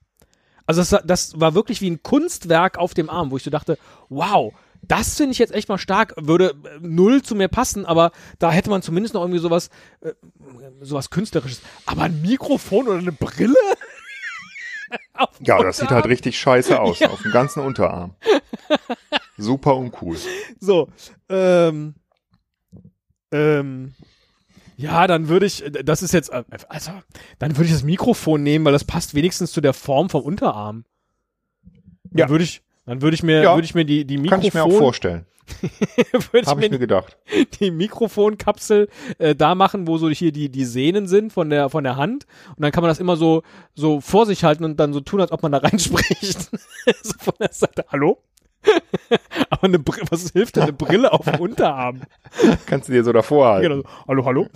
[0.66, 3.78] Also das, das war wirklich wie ein Kunstwerk auf dem Arm, wo ich so dachte,
[4.10, 8.12] wow, das finde ich jetzt echt mal stark, würde äh, null zu mir passen, aber
[8.40, 9.70] da hätte man zumindest noch irgendwie sowas,
[10.02, 10.14] äh,
[10.82, 11.62] sowas Künstlerisches.
[11.86, 13.56] Aber ein Mikrofon oder eine Brille?
[15.42, 16.10] Ja, das sieht halt Unterarm?
[16.12, 18.16] richtig scheiße aus, auf dem ganzen Unterarm.
[19.36, 20.18] Super uncool.
[20.62, 20.88] So,
[21.28, 21.96] ähm,
[23.34, 23.94] ähm,
[24.78, 26.92] ja, dann würde ich, das ist jetzt, äh, also,
[27.40, 30.86] dann würde ich das Mikrofon nehmen, weil das passt wenigstens zu der Form vom Unterarm.
[32.06, 32.30] Dann Ja.
[32.30, 33.54] würde ich, dann würde ich mir, Ja.
[33.56, 35.26] würde ich mir die, die Kann ich mir auch Mikrofon, vorstellen.
[35.62, 37.16] würde ich mir ich mir gedacht.
[37.62, 41.84] die Mikrofonkapsel äh, da machen, wo so hier die, die Sehnen sind von der, von
[41.86, 42.26] der Hand.
[42.50, 43.44] Und dann kann man das immer so,
[43.76, 46.50] so vor sich halten und dann so tun, als ob man da reinspricht.
[47.04, 48.18] so von der Seite, hallo?
[49.50, 52.02] Aber eine Brille, was hilft denn eine Brille auf dem Unterarm?
[52.66, 53.70] Kannst du dir so davor halten.
[53.70, 54.48] Genau, hallo, hallo?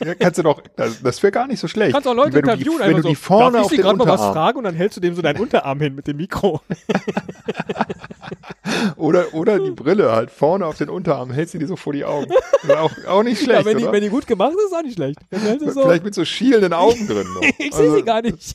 [0.00, 1.92] Ja, kannst du doch, das, das wäre gar nicht so schlecht.
[1.92, 3.70] Kannst auch Leute wenn du interviewen, die, wenn du die so, vorne darf auf ich
[3.70, 5.96] sie den gerade mal was fragen und dann hältst du dem so deinen Unterarm hin
[5.96, 6.60] mit dem Mikro.
[8.96, 12.04] oder, oder die Brille halt vorne auf den Unterarm, hältst du die so vor die
[12.04, 12.30] Augen.
[12.76, 14.94] Auch, auch nicht ja, schlecht, wenn, die, wenn die gut gemacht ist, ist auch nicht
[14.94, 15.18] schlecht.
[15.30, 17.42] Du so, Vielleicht mit so schielenden Augen drin noch.
[17.58, 18.54] ich sehe sie gar nicht.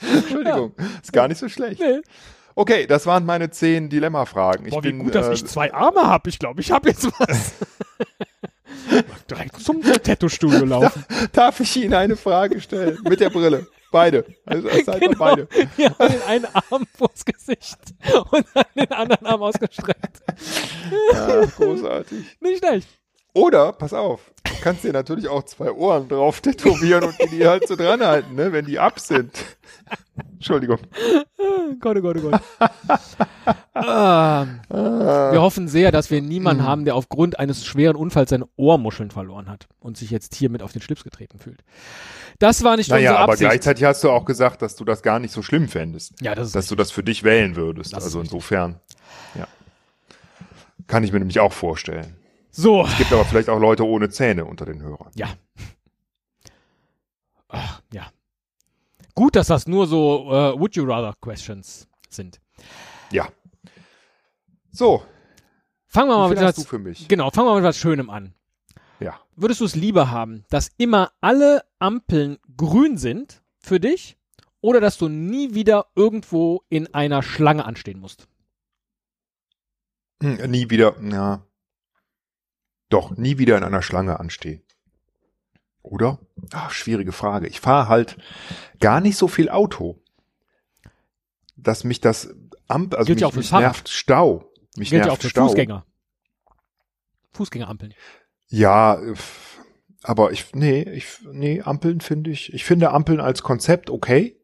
[0.00, 1.80] Entschuldigung, ist gar nicht so schlecht.
[1.80, 2.00] Nee.
[2.56, 4.66] Okay, das waren meine zehn Dilemma-Fragen.
[4.66, 6.28] Ich Boah, wie bin, gut, dass äh, ich zwei Arme habe.
[6.30, 7.54] Ich glaube, ich habe jetzt was.
[9.30, 11.04] direkt zum Tattoo-Studio laufen.
[11.32, 12.98] Darf ich Ihnen eine Frage stellen?
[13.08, 13.66] Mit der Brille.
[13.90, 14.24] Beide.
[14.44, 15.18] Also, einfach Genau.
[15.18, 15.48] beide.
[15.76, 17.78] Ja, den einen Arm vors Gesicht
[18.32, 20.20] und dann den anderen Arm ausgestreckt.
[21.12, 22.24] Ja, großartig.
[22.40, 22.88] Nicht schlecht.
[23.34, 27.46] Oder, pass auf, du kannst dir natürlich auch zwei Ohren drauf tätowieren und die, die
[27.46, 29.30] halt so dran halten, ne, wenn die ab sind.
[30.44, 30.76] Entschuldigung.
[31.80, 32.40] Gott, oh Gott, oh Gott.
[33.74, 36.68] ähm, wir hoffen sehr, dass wir niemanden Hm.
[36.68, 40.62] haben, der aufgrund eines schweren Unfalls seine Ohrmuscheln verloren hat und sich jetzt hier mit
[40.62, 41.64] auf den Schlips getreten fühlt.
[42.40, 43.48] Das war nicht Naja, unsere aber Absicht.
[43.50, 46.12] gleichzeitig hast du auch gesagt, dass du das gar nicht so schlimm fändest.
[46.20, 47.94] ja, das ist Dass du das für dich wählen würdest.
[47.94, 48.34] Das also richtig.
[48.34, 48.80] insofern,
[49.34, 49.46] ja.
[50.88, 52.16] Kann ich mir nämlich auch vorstellen.
[52.50, 52.84] so.
[52.84, 55.10] Es gibt aber vielleicht auch Leute ohne Zähne unter den Hörern.
[55.14, 55.28] Ja.
[57.48, 58.02] Ach, ja.
[59.14, 62.40] Gut, dass das nur so äh, Would you rather Questions sind.
[63.10, 63.28] Ja.
[64.70, 65.04] So,
[65.94, 67.06] Fangen wir mal mit was, für mich?
[67.06, 68.34] genau, fangen wir mal mit was Schönem an.
[68.98, 69.20] Ja.
[69.36, 74.16] Würdest du es lieber haben, dass immer alle Ampeln grün sind für dich
[74.60, 78.26] oder dass du nie wieder irgendwo in einer Schlange anstehen musst?
[80.20, 81.46] Hm, nie wieder, ja.
[82.88, 84.64] Doch, nie wieder in einer Schlange anstehen.
[85.84, 86.18] Oder?
[86.52, 87.46] Ah, schwierige Frage.
[87.46, 88.16] Ich fahre halt
[88.80, 90.00] gar nicht so viel Auto.
[91.56, 92.34] Dass mich das
[92.66, 94.50] Ampel, also Gilt mich, ja mich nervt Stau.
[94.76, 95.46] Mich Gilt ja nervt für Stau.
[95.46, 95.86] Fußgänger.
[97.32, 97.94] Fußgängerampeln.
[98.48, 98.98] Ja,
[100.02, 104.40] aber ich, nee, ich, nee, Ampeln finde ich, ich finde Ampeln als Konzept okay.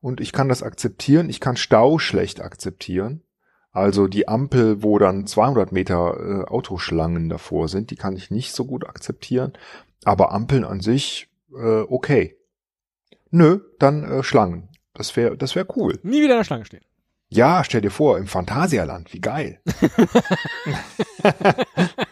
[0.00, 1.28] Und ich kann das akzeptieren.
[1.28, 3.22] Ich kann Stau schlecht akzeptieren.
[3.70, 8.52] Also die Ampel, wo dann 200 Meter äh, Autoschlangen davor sind, die kann ich nicht
[8.52, 9.52] so gut akzeptieren.
[10.04, 12.36] Aber Ampeln an sich, äh, okay.
[13.30, 14.68] Nö, dann äh, Schlangen.
[14.94, 15.98] Das wäre, das wäre cool.
[16.02, 16.84] Nie wieder in der Schlange stehen.
[17.32, 19.60] Ja, stell dir vor, im Phantasialand, wie geil.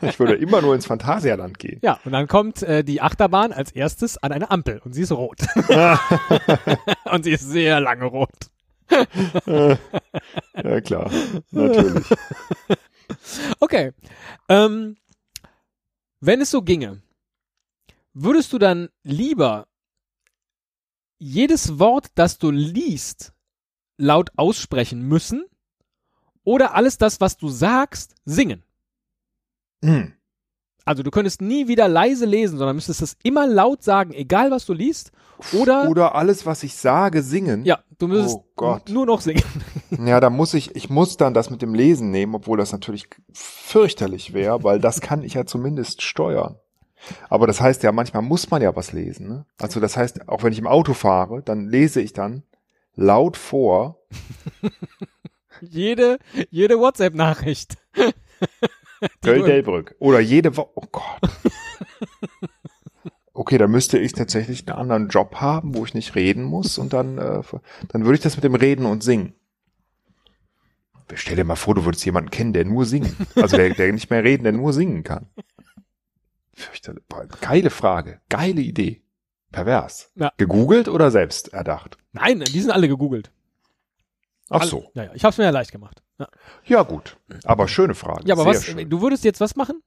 [0.01, 1.81] ich würde immer nur ins Phantasialand gehen.
[1.83, 5.11] Ja, und dann kommt äh, die Achterbahn als erstes an eine Ampel und sie ist
[5.11, 5.39] rot.
[7.11, 8.31] und sie ist sehr lange rot.
[9.47, 11.11] Ja, klar,
[11.51, 12.07] natürlich.
[13.61, 13.93] Okay.
[14.49, 14.97] Ähm,
[16.21, 17.03] wenn es so ginge,
[18.23, 19.67] würdest du dann lieber
[21.19, 23.33] jedes Wort, das du liest,
[23.97, 25.45] laut aussprechen müssen
[26.45, 28.63] oder alles das, was du sagst, singen?
[29.85, 30.15] Hm.
[30.85, 34.65] Also du könntest nie wieder leise lesen, sondern müsstest es immer laut sagen, egal was
[34.65, 35.13] du liest.
[35.53, 37.65] Oder, Oder alles, was ich sage, singen.
[37.65, 38.89] ja, du müsstest Oh Gott.
[38.89, 39.43] nur noch singen.
[40.05, 43.09] Ja, da muss ich, ich muss dann das mit dem Lesen nehmen, obwohl das natürlich
[43.33, 46.57] fürchterlich wäre, weil das kann ich ja zumindest steuern.
[47.29, 49.29] Aber das heißt ja, manchmal muss man ja was lesen.
[49.29, 49.47] Ne?
[49.59, 52.43] Also das heißt, auch wenn ich im Auto fahre, dann lese ich dann
[52.95, 54.03] laut vor.
[55.61, 56.19] jede,
[56.51, 57.77] jede WhatsApp-Nachricht.
[59.23, 59.95] Köln-Delbrück.
[59.99, 60.71] Oder jede Woche.
[60.75, 61.05] Oh Gott.
[63.35, 66.93] Okay, dann müsste ich tatsächlich einen anderen Job haben, wo ich nicht reden muss und
[66.93, 67.41] dann, äh,
[67.87, 69.33] dann würde ich das mit dem Reden und Singen.
[71.15, 73.17] Stell dir mal vor, du würdest jemanden kennen, der nur singen.
[73.37, 75.27] Also der, der nicht mehr reden, der nur singen kann.
[76.59, 77.05] Fürchterlich.
[77.41, 78.21] Geile Frage.
[78.29, 79.03] Geile Idee.
[79.53, 80.11] Pervers.
[80.15, 80.33] Ja.
[80.37, 81.97] Gegoogelt oder selbst erdacht?
[82.13, 83.31] Nein, die sind alle gegoogelt.
[84.51, 84.91] Ach Alle- so.
[84.95, 86.03] Ja, ja, ich hab's mir ja leicht gemacht.
[86.19, 86.29] Ja,
[86.65, 87.17] Ja, gut.
[87.45, 88.23] Aber schöne Frage.
[88.27, 88.91] ja aber Sehr was, Schön.
[88.91, 89.83] du würdest jetzt was machen?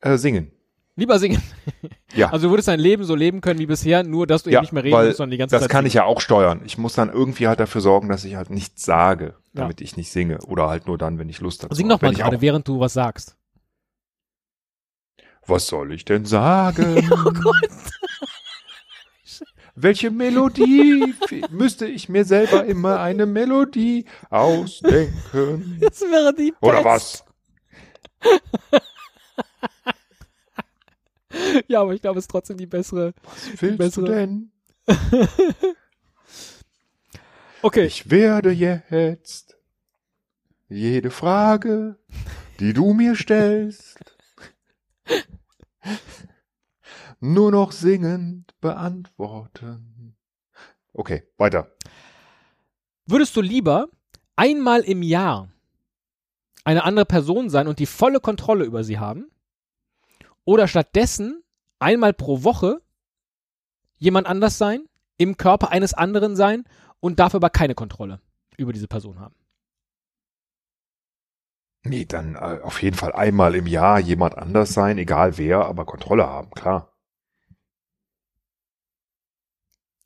[0.00, 0.50] Äh, singen.
[0.96, 1.42] Lieber singen.
[2.14, 2.30] Ja.
[2.30, 4.60] Also du würdest dein Leben so leben können wie bisher, nur dass du eben Ja,
[4.60, 5.88] nicht mehr reden musst, sondern die ganze Das Zeit kann singen.
[5.88, 6.60] ich ja auch steuern.
[6.64, 9.62] Ich muss dann irgendwie halt dafür sorgen, dass ich halt nichts sage, Ja.
[9.62, 10.38] damit ich nicht singe.
[10.46, 11.94] Oder halt nur dann, wenn ich Lust dazu Sing habe.
[11.98, 13.36] doch mal gerade, während du was sagst.
[15.46, 17.08] Was soll ich denn sagen?
[17.10, 17.70] Oh Gott.
[19.76, 21.14] Welche Melodie
[21.50, 25.78] müsste ich mir selber immer eine Melodie ausdenken?
[25.80, 27.24] Das wäre die Oder Pest.
[28.22, 28.82] was?
[31.66, 33.12] Ja, aber ich glaube, es ist trotzdem die bessere.
[33.24, 34.50] Was willst bessere- du denn?
[37.62, 37.86] Okay.
[37.86, 39.56] Ich werde jetzt
[40.68, 41.96] jede Frage,
[42.60, 44.13] die du mir stellst,
[47.20, 50.16] nur noch singend beantworten.
[50.92, 51.68] Okay, weiter.
[53.06, 53.88] Würdest du lieber
[54.36, 55.48] einmal im Jahr
[56.64, 59.30] eine andere Person sein und die volle Kontrolle über sie haben?
[60.44, 61.42] Oder stattdessen
[61.78, 62.80] einmal pro Woche
[63.98, 64.84] jemand anders sein,
[65.16, 66.64] im Körper eines anderen sein
[67.00, 68.20] und dafür aber keine Kontrolle
[68.56, 69.34] über diese Person haben?
[71.84, 75.84] Nee, dann äh, auf jeden Fall einmal im Jahr jemand anders sein, egal wer, aber
[75.84, 76.90] Kontrolle haben, klar.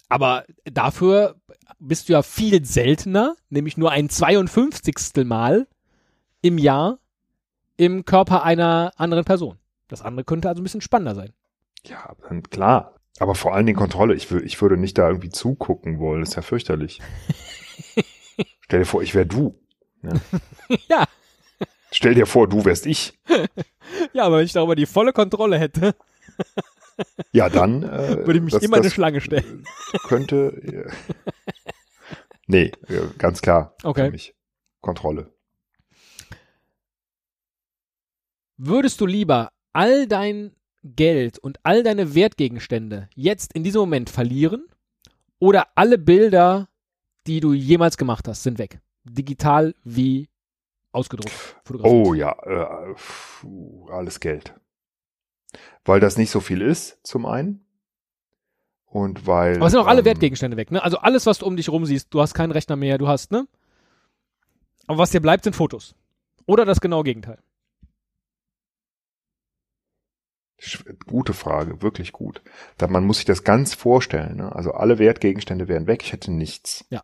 [0.09, 1.37] Aber dafür
[1.79, 5.25] bist du ja viel seltener, nämlich nur ein 52.
[5.25, 5.69] Mal
[6.41, 6.99] im Jahr
[7.77, 9.59] im Körper einer anderen Person.
[9.87, 11.33] Das andere könnte also ein bisschen spannender sein.
[11.85, 12.95] Ja, dann klar.
[13.21, 14.15] Aber vor allen Dingen Kontrolle.
[14.15, 16.21] Ich, ich würde nicht da irgendwie zugucken wollen.
[16.21, 17.01] Das ist ja fürchterlich.
[18.61, 19.59] Stell dir vor, ich wäre du.
[20.89, 21.05] ja,
[21.93, 23.19] Stell dir vor, du wärst ich.
[24.13, 25.95] ja, aber wenn ich darüber die volle Kontrolle hätte,
[27.33, 29.65] Ja, dann äh, würde ich mich das- immer in eine das Schlange stellen.
[30.09, 30.87] könnte.
[30.87, 30.91] äh,
[32.47, 32.73] nee,
[33.19, 33.75] ganz klar.
[33.85, 34.13] Okay.
[34.81, 35.33] Kontrolle.
[38.57, 44.67] Würdest du lieber all dein Geld und all deine Wertgegenstände jetzt in diesem Moment verlieren
[45.39, 46.69] oder alle Bilder,
[47.27, 48.81] die du jemals gemacht hast, sind weg?
[49.05, 50.29] Digital wie
[50.99, 51.57] ausgedruckt.
[51.83, 52.95] Oh ja, äh,
[53.91, 54.55] alles Geld.
[55.85, 57.65] Weil das nicht so viel ist, zum einen.
[58.87, 59.57] Und weil.
[59.57, 60.83] Aber es sind auch alle ähm, Wertgegenstände weg, ne?
[60.83, 63.31] Also alles, was du um dich rum siehst, du hast keinen Rechner mehr, du hast,
[63.31, 63.47] ne?
[64.87, 65.95] Aber was dir bleibt, sind Fotos.
[66.47, 67.39] Oder das genaue Gegenteil.
[71.07, 72.43] Gute Frage, wirklich gut.
[72.79, 74.39] Da, man muss sich das ganz vorstellen.
[74.39, 74.55] Ne?
[74.55, 76.85] Also alle Wertgegenstände wären weg, ich hätte nichts.
[76.91, 77.03] Ja.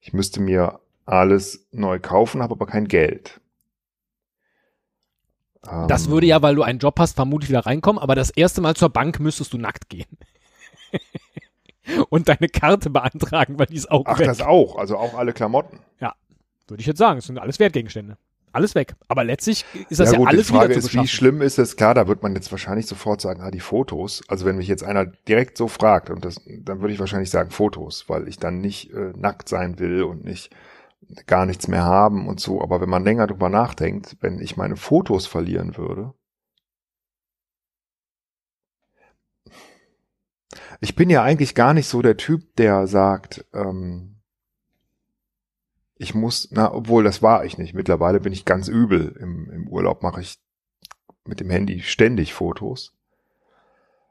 [0.00, 3.40] Ich müsste mir alles neu kaufen, habe aber kein Geld.
[5.88, 8.60] Das Ähm, würde ja, weil du einen Job hast, vermutlich wieder reinkommen, aber das erste
[8.60, 10.18] Mal zur Bank müsstest du nackt gehen.
[12.10, 14.26] Und deine Karte beantragen, weil die ist auch Ach, weg.
[14.26, 15.78] das auch, also auch alle Klamotten.
[16.68, 18.16] Würde ich jetzt sagen, es sind alles Wertgegenstände.
[18.52, 18.96] Alles weg.
[19.06, 21.08] Aber letztlich ist das ja, gut, alles die Frage wieder zu ist, wie beschaffen.
[21.08, 21.76] schlimm ist es?
[21.76, 24.22] Klar, da wird man jetzt wahrscheinlich sofort sagen, ah, die Fotos.
[24.28, 27.50] Also wenn mich jetzt einer direkt so fragt, und das, dann würde ich wahrscheinlich sagen
[27.50, 30.50] Fotos, weil ich dann nicht äh, nackt sein will und nicht
[31.26, 32.62] gar nichts mehr haben und so.
[32.62, 36.14] Aber wenn man länger drüber nachdenkt, wenn ich meine Fotos verlieren würde.
[40.80, 44.16] Ich bin ja eigentlich gar nicht so der Typ, der sagt, ähm,
[45.98, 47.74] ich muss, na, obwohl das war ich nicht.
[47.74, 49.16] Mittlerweile bin ich ganz übel.
[49.18, 50.38] Im, im Urlaub mache ich
[51.24, 52.92] mit dem Handy ständig Fotos.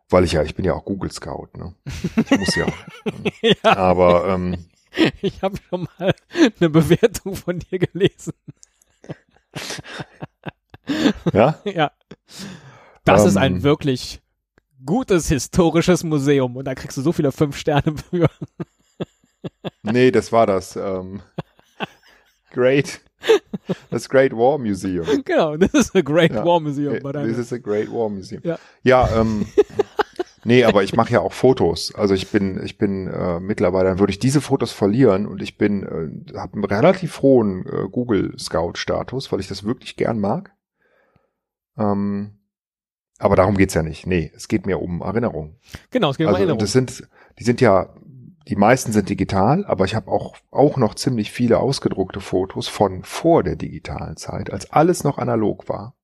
[0.10, 1.74] Weil ich ja, ich bin ja auch Google Scout, ne?
[2.16, 2.68] Ich muss ja.
[3.42, 4.66] ja, Aber ähm,
[5.22, 6.14] ich habe schon mal
[6.60, 8.34] eine Bewertung von dir gelesen.
[11.34, 11.92] ja, ja.
[13.04, 13.64] Das ist ein Ähm.
[13.64, 14.22] wirklich
[14.86, 18.30] gutes historisches Museum und da kriegst du so viele fünf Sterne für.
[19.84, 20.76] nee, das war das.
[20.76, 21.22] Ähm,
[22.52, 23.02] Great,
[23.90, 25.06] das Great War Museum.
[25.26, 26.46] genau, das ist a Great Ja.
[26.46, 26.96] War Museum.
[26.96, 28.42] Äh, bei This deiner- is a Great War Museum.
[28.46, 28.58] Ja.
[28.84, 29.46] Ja, ähm,
[30.46, 31.94] nee, aber ich mache ja auch Fotos.
[31.94, 35.58] Also ich bin, ich bin äh, mittlerweile, dann würde ich diese Fotos verlieren und ich
[35.58, 40.20] bin, äh, habe einen relativ hohen äh, Google Scout Status, weil ich das wirklich gern
[40.20, 40.52] mag.
[41.78, 42.40] Ähm,
[43.18, 44.08] aber darum geht's ja nicht.
[44.08, 45.58] Nee, es geht mir um Erinnerung.
[45.92, 46.60] Genau, es geht um Also Erinnerung.
[46.60, 47.08] das sind,
[47.40, 47.94] die sind ja,
[48.48, 53.04] die meisten sind digital, aber ich habe auch auch noch ziemlich viele ausgedruckte Fotos von
[53.04, 55.96] vor der digitalen Zeit, als alles noch analog war.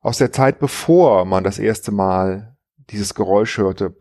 [0.00, 2.56] Aus der Zeit, bevor man das erste Mal
[2.90, 3.94] dieses Geräusch hörte.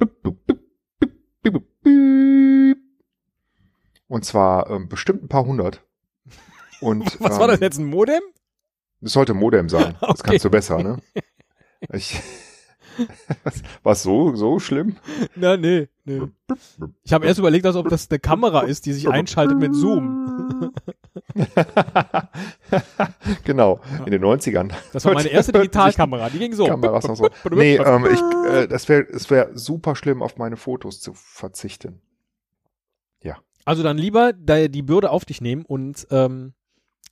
[4.07, 5.83] Und zwar ähm, bestimmt ein paar hundert.
[6.81, 8.21] Und, Was war das ähm, jetzt, ein Modem?
[9.01, 9.95] das sollte Modem sein.
[10.01, 10.31] Das Okay.
[10.31, 10.97] kannst du besser, ne?
[11.93, 12.19] Ich,
[13.83, 14.97] was so, so schlimm?
[15.35, 16.21] Na, nee, nee.
[17.03, 20.71] Ich habe erst überlegt, als ob das eine Kamera ist, die sich einschaltet mit Zoom.
[23.43, 24.71] genau, in den 90ern.
[24.93, 26.65] Das war meine erste Digitalkamera, die ging so.
[26.65, 27.29] Kameras noch so.
[27.51, 32.01] Nee, ähm, ich, äh, das wäre es wär super schlimm, auf meine Fotos zu verzichten.
[33.69, 36.53] Also dann lieber da die Bürde auf dich nehmen und ähm,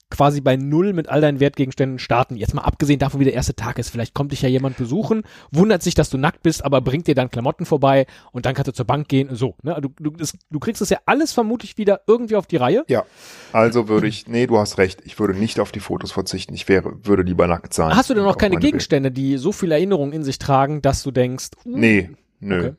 [0.09, 2.35] quasi bei Null mit all deinen Wertgegenständen starten.
[2.35, 3.89] Jetzt mal abgesehen davon, wie der erste Tag ist.
[3.89, 7.15] Vielleicht kommt dich ja jemand besuchen, wundert sich, dass du nackt bist, aber bringt dir
[7.15, 9.35] dann Klamotten vorbei und dann kannst du zur Bank gehen.
[9.35, 9.77] So, ne?
[9.81, 12.83] Du, du, das, du kriegst das ja alles vermutlich wieder irgendwie auf die Reihe.
[12.87, 13.05] Ja,
[13.51, 16.67] also würde ich, nee, du hast recht, ich würde nicht auf die Fotos verzichten, ich
[16.69, 17.95] wäre, würde lieber nackt sein.
[17.95, 18.57] Hast du denn noch keine.
[18.57, 22.75] Gegenstände, die so viel Erinnerung in sich tragen, dass du denkst, uh, Nee, nö, Okay.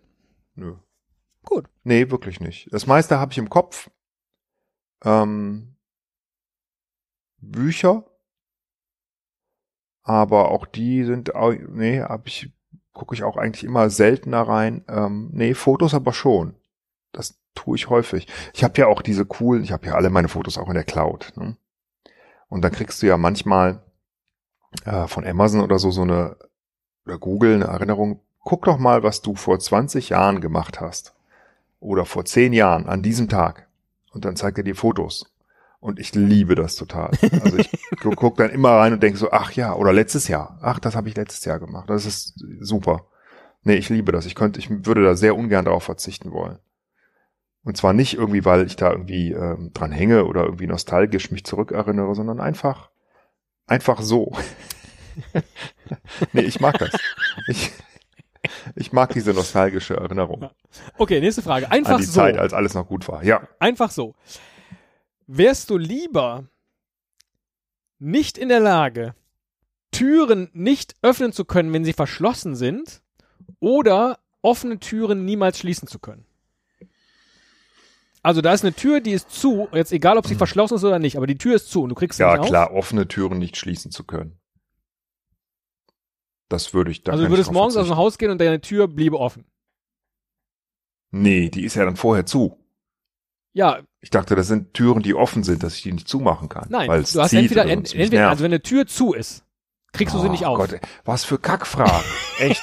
[0.57, 0.75] nö.
[1.45, 1.67] Gut.
[1.85, 2.69] Nee, wirklich nicht.
[2.73, 3.91] Das meiste habe ich im Kopf.
[5.05, 5.77] Ähm,
[7.40, 8.05] Bücher.
[10.02, 11.33] Aber auch die sind,
[11.69, 12.50] nee, hab ich,
[12.92, 14.85] gucke ich auch eigentlich immer seltener rein.
[14.88, 16.54] Ähm, nee, Fotos aber schon.
[17.13, 18.27] Das tue ich häufig.
[18.54, 20.85] Ich habe ja auch diese coolen, ich habe ja alle meine Fotos auch in der
[20.85, 21.33] Cloud.
[21.37, 21.56] Ne?
[22.48, 23.83] Und dann kriegst du ja manchmal
[24.85, 26.37] äh, von Amazon oder so so eine,
[27.04, 28.21] oder Google eine Erinnerung.
[28.40, 31.15] Guck doch mal, was du vor 20 Jahren gemacht hast
[31.81, 33.69] oder vor zehn Jahren an diesem Tag
[34.13, 35.31] und dann zeigt er dir Fotos.
[35.81, 37.10] Und ich liebe das total.
[37.42, 37.70] Also ich
[38.02, 40.58] gu- guck dann immer rein und denke so, ach ja, oder letztes Jahr.
[40.60, 41.88] Ach, das habe ich letztes Jahr gemacht.
[41.88, 43.06] Das ist super.
[43.62, 44.26] Nee, ich liebe das.
[44.26, 46.58] Ich könnte, ich würde da sehr ungern darauf verzichten wollen.
[47.62, 51.44] Und zwar nicht irgendwie, weil ich da irgendwie ähm, dran hänge oder irgendwie nostalgisch mich
[51.44, 52.90] zurückerinnere, sondern einfach,
[53.66, 54.33] einfach so.
[56.33, 56.90] nee, ich mag das.
[57.48, 57.72] Ich,
[58.74, 60.48] ich mag diese nostalgische Erinnerung
[60.96, 61.70] Okay, nächste Frage.
[61.70, 62.12] Einfach an die so.
[62.20, 63.22] Zeit, als alles noch gut war.
[63.22, 63.46] Ja.
[63.58, 64.14] Einfach so.
[65.29, 66.48] Wärst du lieber
[67.98, 69.14] nicht in der Lage,
[69.90, 73.02] Türen nicht öffnen zu können, wenn sie verschlossen sind,
[73.60, 76.24] oder offene Türen niemals schließen zu können?
[78.22, 80.98] Also da ist eine Tür, die ist zu, jetzt egal, ob sie verschlossen ist oder
[80.98, 82.22] nicht, aber die Tür ist zu und du kriegst sie.
[82.22, 82.46] Ja, nicht auf.
[82.46, 84.38] klar, offene Türen nicht schließen zu können.
[86.48, 87.96] Das würde ich da Also du würdest morgens aus dem.
[87.96, 89.44] Haus gehen und deine Tür bliebe offen.
[91.10, 92.58] Nee, die ist ja dann vorher zu.
[93.55, 96.67] Ja, Ich dachte, das sind Türen, die offen sind, dass ich die nicht zumachen kann.
[96.71, 99.44] nein, weil es du hast zieht entweder, ent, entweder also wenn eine Tür zu ist,
[99.92, 100.57] kriegst du sie Oh nicht auf.
[100.59, 102.05] Gott, was für Kackfragen.
[102.38, 102.63] Echt.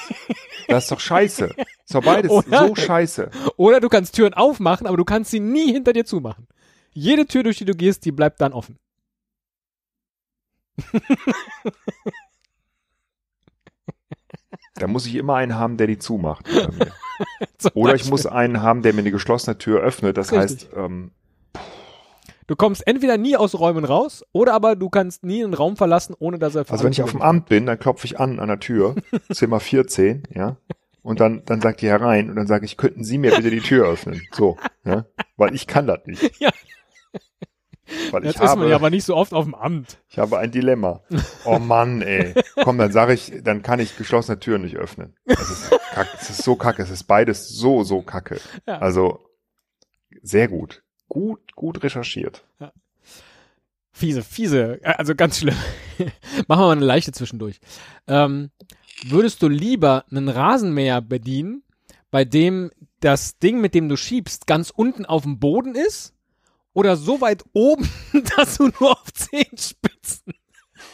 [0.68, 1.54] Das ist doch scheiße.
[1.56, 2.68] Ist doch beides Oder?
[2.68, 3.30] so scheiße.
[3.56, 6.46] Oder du kannst Türen aufmachen, aber du kannst sie nie hinter dir zumachen.
[6.92, 8.78] Jede Tür, durch die du gehst, die bleibt dann offen.
[14.78, 16.46] Da muss ich immer einen haben, der die zumacht.
[17.74, 20.16] Oder ich muss einen haben, der mir eine geschlossene Tür öffnet.
[20.16, 20.68] Das Richtig.
[20.68, 21.10] heißt, ähm,
[22.48, 26.14] Du kommst entweder nie aus Räumen raus, oder aber du kannst nie einen Raum verlassen,
[26.16, 28.46] ohne dass er also wenn ich auf dem Amt bin, dann klopfe ich an an
[28.46, 28.94] der Tür,
[29.32, 30.56] Zimmer 14, ja.
[31.02, 33.60] Und dann, dann sagt die herein und dann sage ich, könnten Sie mir bitte die
[33.60, 34.22] Tür öffnen?
[34.32, 35.06] So, ja.
[35.36, 36.32] Weil ich kann das nicht.
[36.40, 36.50] Ja.
[38.10, 38.30] Weil ist.
[38.30, 39.98] ich Jetzt ist man habe, ja aber nicht so oft auf dem Amt.
[40.08, 41.02] ich habe ein Dilemma.
[41.44, 42.34] Oh Mann, ey.
[42.62, 45.14] Komm, dann sage ich, dann kann ich geschlossene Türen nicht öffnen.
[45.24, 46.82] Das ist, kack, das ist so kacke.
[46.82, 48.40] Es ist beides so, so kacke.
[48.66, 48.78] Ja.
[48.78, 49.20] Also,
[50.22, 50.82] sehr gut.
[51.08, 52.44] Gut, gut recherchiert.
[53.96, 55.56] Fiese, fiese, äh, also ganz schlimm.
[56.48, 57.60] Machen wir mal eine leichte zwischendurch.
[58.06, 58.50] Ähm,
[59.06, 61.62] würdest du lieber einen Rasenmäher bedienen,
[62.10, 62.70] bei dem
[63.00, 66.12] das Ding, mit dem du schiebst, ganz unten auf dem Boden ist?
[66.76, 67.88] Oder so weit oben,
[68.36, 70.34] dass du nur auf Zehenspitzen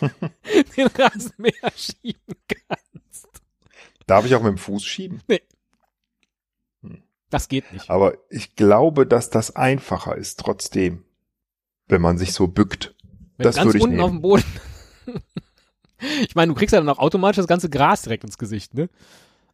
[0.77, 3.27] den Rasenmäher schieben kannst?
[4.07, 5.23] Darf ich auch mit dem Fuß schieben?
[7.31, 7.91] Das geht nicht.
[7.91, 11.03] Aber ich glaube, dass das einfacher ist trotzdem,
[11.89, 12.95] wenn man sich so bückt.
[13.37, 14.05] Wenn das ganz würde ich unten nehmen.
[14.05, 14.45] auf dem Boden.
[16.29, 18.89] ich meine, du kriegst ja dann auch automatisch das ganze Gras direkt ins Gesicht, ne?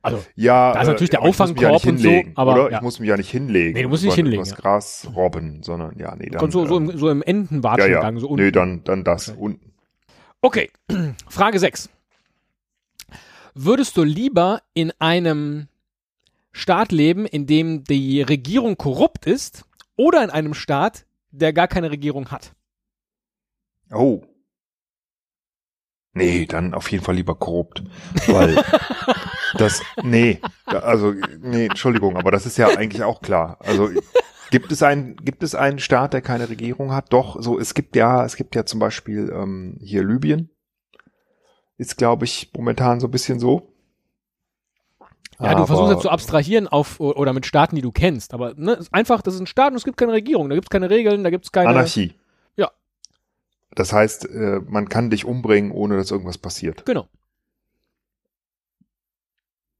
[0.01, 2.09] Also, Ja, Da ist natürlich der aber ich muss mich ja Auffangkorb nicht und so,
[2.11, 2.70] hinlegen, aber oder?
[2.70, 2.76] ja.
[2.78, 3.72] Ich muss mich ja nicht hinlegen.
[3.74, 4.57] Nee, du musst nicht hinlegen, übers ja.
[4.57, 6.42] Gras robben, sondern ja, nee, dann.
[6.44, 8.20] und so, so, ähm, im, so im ja, Entenwatschengang, ja.
[8.20, 8.44] so unten.
[8.44, 9.38] nee, dann, dann das Okay.
[9.38, 9.72] unten.
[10.40, 10.70] Okay,
[11.28, 11.88] Frage 6.
[13.55, 15.66] Würdest du lieber in einem
[16.53, 19.64] Staat leben, in dem die Regierung korrupt ist,
[19.96, 22.53] oder in einem Staat, der gar keine Regierung hat?
[23.92, 24.22] Oh.
[26.14, 27.82] Nee, dann auf jeden Fall lieber korrupt.
[28.26, 28.57] Weil
[29.57, 33.59] das, nee, also, nee, Entschuldigung, aber das ist ja eigentlich auch klar.
[33.61, 33.90] Also,
[34.51, 37.12] gibt es einen, gibt es einen Staat, der keine Regierung hat?
[37.12, 40.51] Doch, so, es gibt ja, es gibt ja zum Beispiel, ähm, hier Libyen.
[41.76, 43.72] Ist, glaube ich, momentan so ein bisschen so.
[45.40, 48.55] Ja, du versuchst Aber- jetzt zu abstrahieren auf oder mit Staaten, die du kennst, aber
[48.57, 50.70] ne, ist einfach, das ist ein Staat und es gibt keine Regierung, da gibt es
[50.70, 51.68] keine Regeln, da gibt es keine.
[51.68, 52.14] Anarchie.
[52.57, 52.72] Ja.
[53.76, 56.84] Das heißt, äh, man kann dich umbringen, ohne dass irgendwas passiert.
[56.86, 57.07] Genau.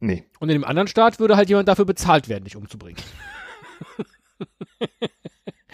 [0.01, 0.25] Nee.
[0.39, 3.01] Und in dem anderen Staat würde halt jemand dafür bezahlt werden, dich umzubringen.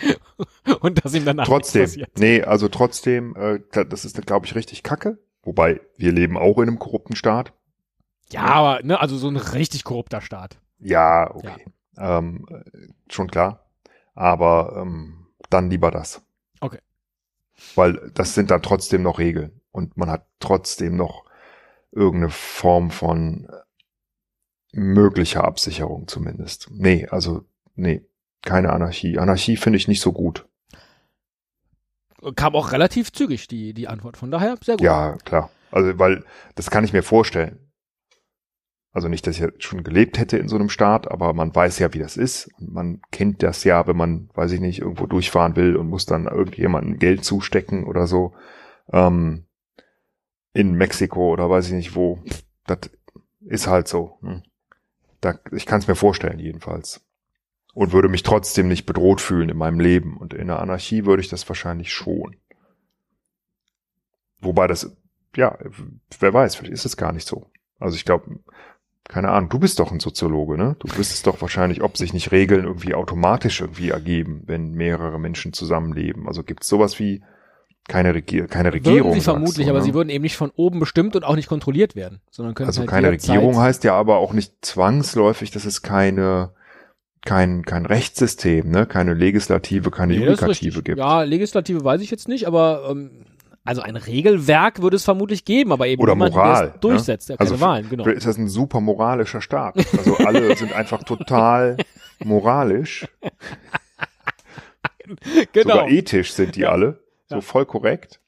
[0.80, 1.88] und dass ihm danach Trotzdem.
[2.18, 5.18] Nee, also trotzdem, äh, da- das ist, glaube ich, richtig kacke.
[5.42, 7.52] Wobei, wir leben auch in einem korrupten Staat.
[8.30, 10.58] Ja, aber ne, also so ein richtig korrupter Staat.
[10.78, 11.66] Ja, okay.
[11.98, 13.66] Ähm, äh, schon klar.
[14.14, 16.22] Aber ähm, dann lieber das.
[16.60, 16.78] Okay.
[17.74, 19.60] Weil das sind dann trotzdem noch Regeln.
[19.70, 21.24] Und man hat trotzdem noch
[21.92, 23.52] irgendeine Form von äh,
[24.74, 26.68] möglicher Absicherung zumindest.
[26.70, 27.44] Nee, also,
[27.74, 28.06] nee,
[28.42, 29.18] keine Anarchie.
[29.18, 30.46] Anarchie finde ich nicht so gut.
[32.36, 34.16] Kam auch relativ zügig die, die Antwort.
[34.16, 34.84] Von daher sehr gut.
[34.84, 35.50] Ja, klar.
[35.70, 37.58] Also, weil das kann ich mir vorstellen.
[38.92, 41.80] Also nicht, dass ich jetzt schon gelebt hätte in so einem Staat, aber man weiß
[41.80, 42.48] ja, wie das ist.
[42.60, 46.06] Und man kennt das ja, wenn man, weiß ich nicht, irgendwo durchfahren will und muss
[46.06, 48.34] dann irgendjemandem Geld zustecken oder so.
[48.92, 49.46] Ähm,
[50.52, 52.20] in Mexiko oder weiß ich nicht wo.
[52.66, 52.78] Das
[53.40, 54.18] ist halt so.
[54.22, 54.42] Hm.
[55.24, 57.00] Da, ich kann es mir vorstellen, jedenfalls.
[57.72, 60.16] Und würde mich trotzdem nicht bedroht fühlen in meinem Leben.
[60.16, 62.36] Und in der Anarchie würde ich das wahrscheinlich schon.
[64.40, 64.94] Wobei das,
[65.34, 65.58] ja,
[66.20, 67.50] wer weiß, vielleicht ist es gar nicht so.
[67.80, 68.38] Also ich glaube,
[69.08, 70.76] keine Ahnung, du bist doch ein Soziologe, ne?
[70.78, 75.52] Du wüsstest doch wahrscheinlich, ob sich nicht Regeln irgendwie automatisch irgendwie ergeben, wenn mehrere Menschen
[75.52, 76.28] zusammenleben.
[76.28, 77.22] Also gibt es sowas wie
[77.88, 79.10] keine, Regier keine Regierung.
[79.10, 79.84] Würden sie vermutlich, du, aber ne?
[79.84, 82.80] sie würden eben nicht von oben bestimmt und auch nicht kontrolliert werden, sondern können Also
[82.80, 86.52] halt keine Regierung heißt ja aber auch nicht zwangsläufig, dass es keine,
[87.26, 88.86] kein, kein Rechtssystem, ne?
[88.86, 90.98] Keine Legislative, keine Nee, Judikative gibt.
[90.98, 93.10] Ja, Legislative weiß ich jetzt nicht, aber ähm,
[93.64, 97.28] Also ein Regelwerk würde es vermutlich geben, aber eben Oder niemanden, Moral, der es durchsetzt.
[97.28, 98.06] Ja, Also keine Wahlen, genau.
[98.06, 99.76] Ist das ein super moralischer Staat?
[99.98, 101.76] Also alle sind einfach total
[102.24, 103.06] moralisch.
[105.52, 105.74] genau.
[105.74, 107.03] Sogar ethisch sind die alle.
[107.26, 107.40] So Ja.
[107.40, 108.20] voll korrekt.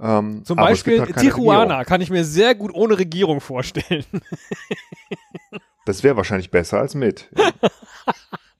[0.00, 1.84] Ähm, Zum Beispiel halt Tijuana Regierung.
[1.86, 4.04] kann ich mir sehr gut ohne Regierung vorstellen.
[5.86, 7.30] Das wäre wahrscheinlich besser als mit.
[7.36, 7.50] Ja.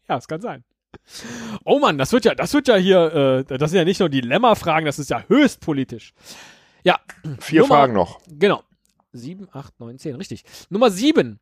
[0.09, 0.64] Ja, es kann sein.
[1.66, 4.09] Oh Mann, das wird ja, das wird ja hier, äh, das sind ja nicht nur
[4.09, 6.14] Dilemma-Fragen, das ist ja höchst politisch.
[6.82, 6.99] Ja,
[7.41, 8.18] Vier Nummer- Fragen noch.
[8.26, 8.62] genau.
[9.12, 10.45] Sieben, acht, neun, zehn, richtig.
[10.70, 11.41] Nummer sieben.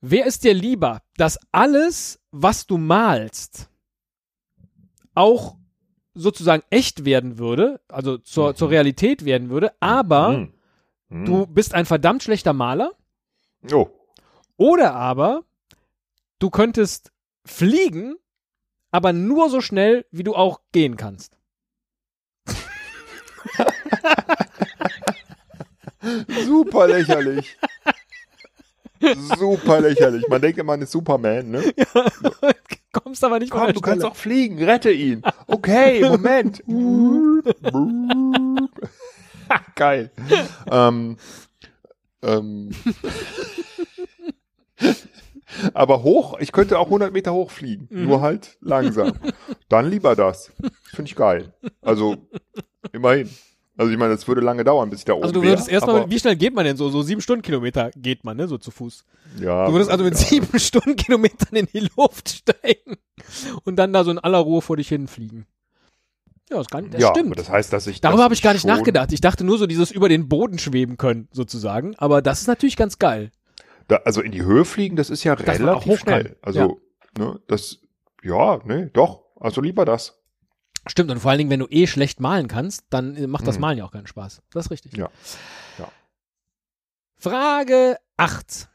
[0.00, 3.68] Wer ist dir lieber, dass alles, was du malst,
[5.20, 5.56] auch
[6.14, 8.56] sozusagen echt werden würde, also zur, Mhm.
[8.56, 10.52] zur Realität werden würde, aber Hm.
[11.10, 11.24] Hm.
[11.24, 12.92] du bist ein verdammt schlechter Maler?
[13.72, 13.88] Oh.
[14.56, 15.42] Oder aber
[16.38, 17.12] du könntest
[17.44, 18.16] fliegen,
[18.90, 21.36] aber nur so schnell, wie du auch gehen kannst.
[26.46, 27.56] Super lächerlich.
[29.38, 30.26] Super lächerlich.
[30.28, 31.62] Man denkt immer, man ist Superman, ne?
[32.92, 34.10] Kommst aber nicht Komm, du kannst Stelle.
[34.12, 35.22] auch fliegen, rette ihn.
[35.46, 36.62] Okay, Moment.
[39.76, 40.10] Geil.
[40.70, 41.16] ähm,
[42.22, 42.70] ähm,
[45.74, 48.04] aber hoch, ich könnte auch 100 Meter hoch fliegen, Mhm.
[48.06, 49.12] nur halt langsam.
[49.68, 50.52] Dann lieber das.
[50.84, 51.52] Finde ich geil.
[51.82, 52.16] Also,
[52.92, 53.28] immerhin.
[53.80, 56.10] Also ich meine, es würde lange dauern, bis ich da oben Also du würdest erstmal,
[56.10, 56.90] wie schnell geht man denn so?
[56.90, 58.46] So sieben Stundenkilometer geht man, ne?
[58.46, 59.06] So zu Fuß.
[59.40, 60.20] ja, Du würdest also mit ja.
[60.20, 62.98] sieben Stundenkilometern in die Luft steigen
[63.64, 65.46] und dann da so in aller Ruhe vor dich hinfliegen.
[66.50, 67.38] Ja, das, kann, das ja, stimmt.
[67.38, 69.14] das heißt, dass ich Darüber habe ich gar nicht nachgedacht.
[69.14, 71.94] Ich dachte nur so dieses über den Boden schweben können, sozusagen.
[71.96, 73.30] Aber das ist natürlich ganz geil.
[73.88, 76.24] Da, also in die Höhe fliegen, das ist ja auch relativ schnell.
[76.24, 76.36] kann.
[76.42, 76.80] Also,
[77.16, 77.78] ne, das,
[78.22, 79.22] ja, nee, doch.
[79.40, 80.19] Also lieber das.
[80.86, 83.56] Stimmt, und vor allen Dingen, wenn du eh schlecht malen kannst, dann äh, macht das
[83.56, 83.60] Mhm.
[83.60, 84.42] Malen ja auch keinen Spaß.
[84.50, 84.96] Das ist richtig.
[84.96, 85.10] Ja.
[85.78, 85.90] Ja.
[87.18, 88.68] Frage 8.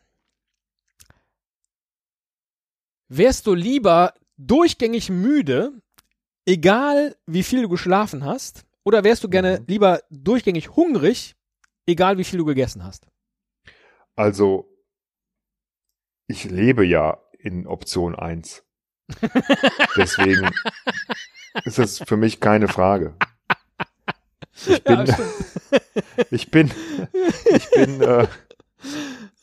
[3.08, 5.72] Wärst du lieber durchgängig müde,
[6.46, 9.66] egal wie viel du geschlafen hast, oder wärst du gerne Mhm.
[9.68, 11.36] lieber durchgängig hungrig,
[11.88, 13.08] egal wie viel du gegessen hast?
[14.16, 14.70] Also,
[16.28, 18.64] ich lebe ja in Option 1.
[19.98, 20.50] Deswegen
[21.64, 23.16] ist das für mich keine Frage.
[24.68, 25.06] Ich bin,
[26.32, 26.72] ich bin,
[27.54, 28.28] ich bin, äh,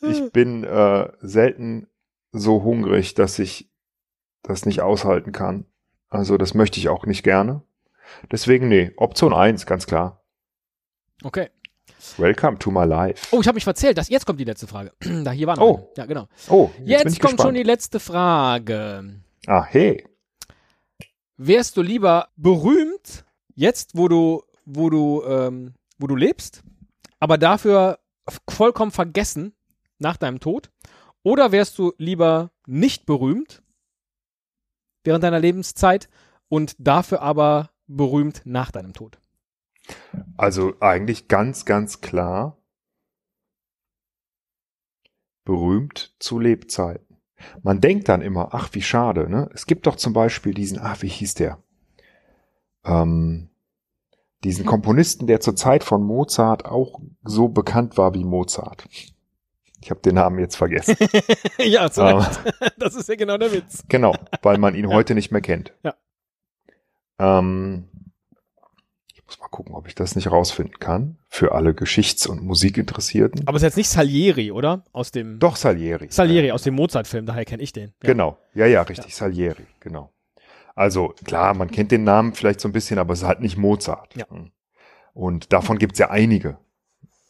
[0.01, 1.87] ich bin äh, selten
[2.31, 3.69] so hungrig, dass ich
[4.41, 5.65] das nicht aushalten kann.
[6.09, 7.61] Also das möchte ich auch nicht gerne.
[8.31, 10.23] Deswegen, nee, Option 1, ganz klar.
[11.23, 11.49] Okay.
[12.17, 13.27] Welcome to my life.
[13.35, 13.97] Oh, ich habe mich verzählt.
[13.99, 14.93] Das, jetzt kommt die letzte Frage.
[15.23, 15.75] da hier war noch Oh.
[15.75, 15.87] eine.
[15.95, 16.27] Ja, genau.
[16.49, 17.57] Oh, jetzt, Jetzt, kommt schon gespannt.
[17.57, 19.21] die letzte Frage.
[19.45, 20.05] Ah, hey.
[21.37, 23.25] Wärst du lieber berühmt,
[23.55, 26.63] jetzt wo du, wo du, ähm, wo du lebst,
[27.19, 27.99] aber dafür
[28.49, 29.53] vollkommen vergessen
[29.97, 30.71] nach deinem Tod?
[31.23, 33.63] Oder wärst du lieber nicht berühmt
[35.03, 36.09] während deiner Lebenszeit
[36.49, 39.19] und dafür aber berühmt nach deinem Tod?
[40.37, 42.57] Also eigentlich ganz, ganz klar
[45.45, 47.12] berühmt zu Lebzeiten.
[47.61, 49.49] Man denkt dann immer, ach, wie schade, ne?
[49.53, 51.59] Es gibt doch zum Beispiel diesen, ach, wie hieß der?
[52.85, 53.49] Ähm,
[54.43, 58.85] diesen Komponisten, der zur Zeit von Mozart auch so bekannt war wie Mozart.
[59.83, 60.95] Ich habe den Namen jetzt vergessen.
[61.57, 62.25] ja, zu Ähm.
[62.77, 63.83] Das ist ja genau der Witz.
[63.89, 65.73] Genau, weil man ihn heute nicht mehr kennt.
[65.83, 65.95] Ja.
[67.19, 67.89] Ähm,
[69.33, 71.17] muss mal gucken, ob ich das nicht rausfinden kann.
[71.27, 73.47] Für alle Geschichts- und Musikinteressierten.
[73.47, 74.83] Aber es ist jetzt nicht Salieri, oder?
[74.91, 76.07] Aus dem Doch, Salieri.
[76.09, 77.93] Salieri, Ja, aus dem Mozart-Film, daher kenne ich den.
[78.03, 78.09] Ja.
[78.09, 78.37] Genau.
[78.53, 79.15] Ja, ja, richtig.
[79.15, 80.11] Salieri, genau.
[80.75, 83.57] Also klar, man kennt den Namen vielleicht so ein bisschen, aber es ist halt nicht
[83.57, 84.15] Mozart.
[84.15, 84.25] Ja.
[85.13, 86.57] Und davon gibt's ja einige,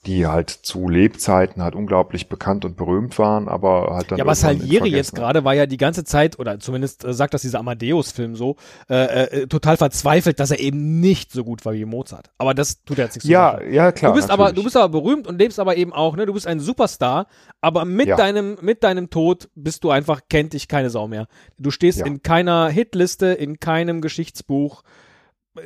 [0.06, 4.18] die halt zu Lebzeiten halt unglaublich bekannt und berühmt waren, aber halt dann.
[4.18, 7.41] Ja, aber Salieri jetzt gerade war ja die ganze Zeit, oder zumindest äh, sagt das
[7.41, 8.58] dieser Amadeus-Film so,
[8.89, 12.30] äh, äh, total verzweifelt, dass er eben nicht so gut war wie Mozart.
[12.38, 13.70] Aber das tut ja jetzt nichts zur Ja, Sache.
[13.70, 14.12] ja, klar.
[14.12, 16.26] Du bist aber, du bist aber berühmt und lebst aber eben auch, ne?
[16.26, 17.28] Du bist ein Superstar,
[17.62, 18.18] aber mit Ja.
[18.18, 21.28] deinem, mit deinem Tod bist du einfach, kennt dich keine Sau mehr.
[21.58, 22.06] Du stehst Ja.
[22.06, 24.84] in keiner Hitliste, in keinem Geschichtsbuch.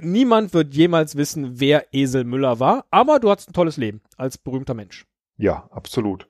[0.01, 4.37] Niemand wird jemals wissen, wer Esel Müller war, aber du hattest ein tolles Leben als
[4.37, 5.05] berühmter Mensch.
[5.37, 6.27] Ja, absolut.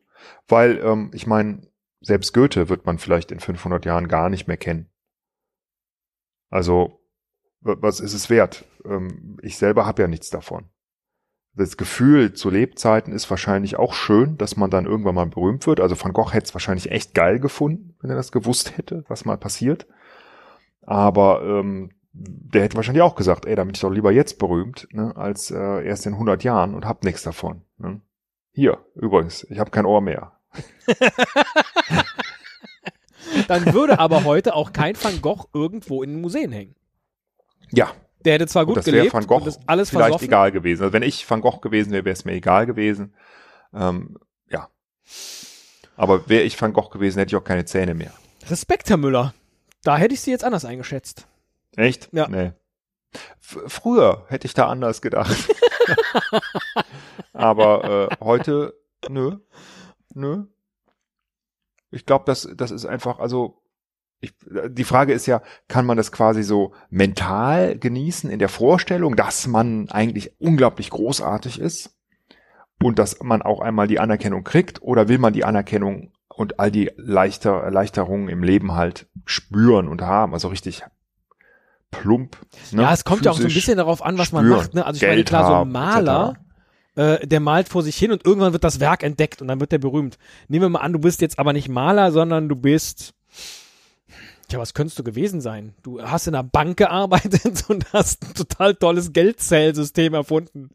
[0.47, 1.62] Weil, ähm, ich meine,
[2.01, 4.89] selbst Goethe wird man vielleicht in 500 Jahren gar nicht mehr kennen.
[6.49, 6.99] Also,
[7.62, 8.66] wa- was ist es wert?
[8.86, 10.70] Ähm, ich selber habe ja nichts davon.
[11.53, 15.80] Das Gefühl zu Lebzeiten ist wahrscheinlich auch schön, dass man dann irgendwann mal berühmt wird.
[15.80, 19.26] Also Van Gogh hätte es wahrscheinlich echt geil gefunden, wenn er das gewusst hätte, was
[19.26, 19.88] mal passiert.
[20.82, 21.89] Aber ähm,
[22.20, 25.51] der hätte wahrscheinlich auch gesagt, ey, da bin ich doch lieber jetzt berühmt, ne, als
[25.51, 27.61] äh, erst in 100 Jahren und hab nichts davon.
[27.78, 28.01] Ne?
[28.53, 30.34] Hier, übrigens, ich habe kein Ohr mehr.
[33.47, 36.76] Dann würde aber heute auch kein Van Gogh irgendwo in den Museen hängen.
[37.72, 37.91] Ja.
[38.26, 40.28] Der hätte zwar gut und das gelebt Van Gogh und das alles vielleicht versoffen.
[40.28, 40.82] egal gewesen.
[40.84, 43.13] Also wenn ich Van Gogh gewesen wäre, wäre es mir egal gewesen.
[43.74, 44.18] Ähm,
[44.49, 44.70] ja.
[45.95, 48.11] Aber wäre ich Van Gogh gewesen, hätte ich auch keine Zähne mehr.
[48.49, 49.34] Respekt, Herr Müller.
[49.84, 51.28] Da hätte ich Sie jetzt anders eingeschätzt.
[51.78, 52.09] Echt?
[52.11, 52.28] Ja.
[52.28, 52.51] Nee.
[53.39, 55.49] F früher hätte ich da anders gedacht.
[57.34, 58.73] Aber äh, heute,
[59.07, 59.38] nö,
[60.13, 60.45] nö.
[61.91, 63.61] Ich glaube, das, das ist einfach, also
[64.19, 64.34] ich,
[64.69, 69.47] die Frage ist ja, kann man das quasi so mental genießen in der Vorstellung, dass
[69.47, 71.95] man eigentlich unglaublich großartig ist
[72.82, 76.71] und dass man auch einmal die Anerkennung kriegt oder will man die Anerkennung und all
[76.71, 80.84] die Leichter, Erleichterungen im Leben halt spüren und haben, also richtig
[81.91, 82.38] plump.
[82.71, 82.83] Ne?
[82.83, 84.73] Ja, es kommt ja auch so ein bisschen darauf an, was man spüren, macht.
[84.73, 84.85] Ne?
[84.85, 86.35] Also ich meine, Geld klar, so ein Maler,
[86.95, 89.71] äh, der malt vor sich hin und irgendwann wird das Werk entdeckt und dann wird
[89.71, 90.17] der berühmt.
[90.47, 93.13] Nehmen wir mal an, du bist jetzt aber nicht Maler, sondern du bist
[94.49, 95.73] Tja, was könntest du gewesen sein?
[95.83, 100.69] Du hast in einer Bank gearbeitet und hast ein total tolles Geldzählsystem erfunden.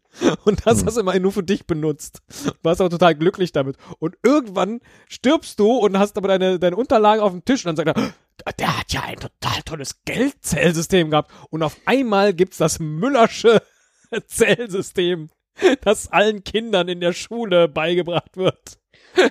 [0.45, 0.87] Und das Hm.
[0.87, 2.21] hast du immer nur für dich benutzt.
[2.45, 3.77] Du warst auch total glücklich damit.
[3.99, 7.87] Und irgendwann stirbst du und hast aber deine, deine Unterlagen auf dem Tisch und dann
[7.87, 8.13] sagt er,
[8.59, 11.31] der hat ja ein total tolles Geldzählsystem gehabt.
[11.51, 13.63] Und auf einmal gibt's das Müllersche
[14.27, 15.31] Zählsystem,
[15.83, 18.79] das allen Kindern in der Schule beigebracht wird.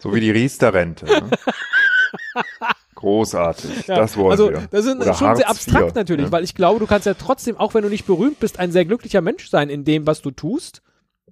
[0.02, 1.06] So wie die Riester-Rente.
[1.06, 1.30] Ne?
[2.96, 3.88] Großartig.
[3.88, 4.68] Ja, das wollen also, wir.
[4.70, 6.32] das ist Oder schon sehr Hartz abstrakt IV, natürlich, ne?
[6.32, 8.86] weil ich glaube, du kannst ja trotzdem, auch wenn du nicht berühmt bist, ein sehr
[8.86, 10.84] glücklicher Mensch sein in dem, was du tust.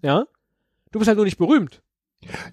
[0.02, 0.26] Ja.
[0.92, 1.84] Du bist halt nur nicht berühmt.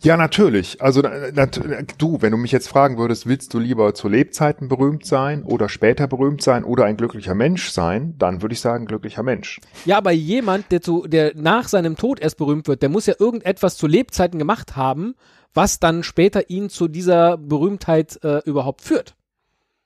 [0.02, 0.80] Ja, natürlich.
[0.80, 1.60] Also na- nat
[1.98, 5.68] du, wenn du mich jetzt fragen würdest, willst du lieber zu Lebzeiten berühmt sein oder
[5.68, 9.60] später berühmt sein oder ein glücklicher Mensch sein, dann würde ich sagen glücklicher Mensch.
[9.84, 13.14] Ja, aber jemand, der, zu, der nach seinem Tod erst berühmt wird, der muss ja
[13.18, 15.14] irgendetwas zu Lebzeiten gemacht haben,
[15.52, 19.16] was dann später ihn zu dieser Berühmtheit äh, überhaupt führt.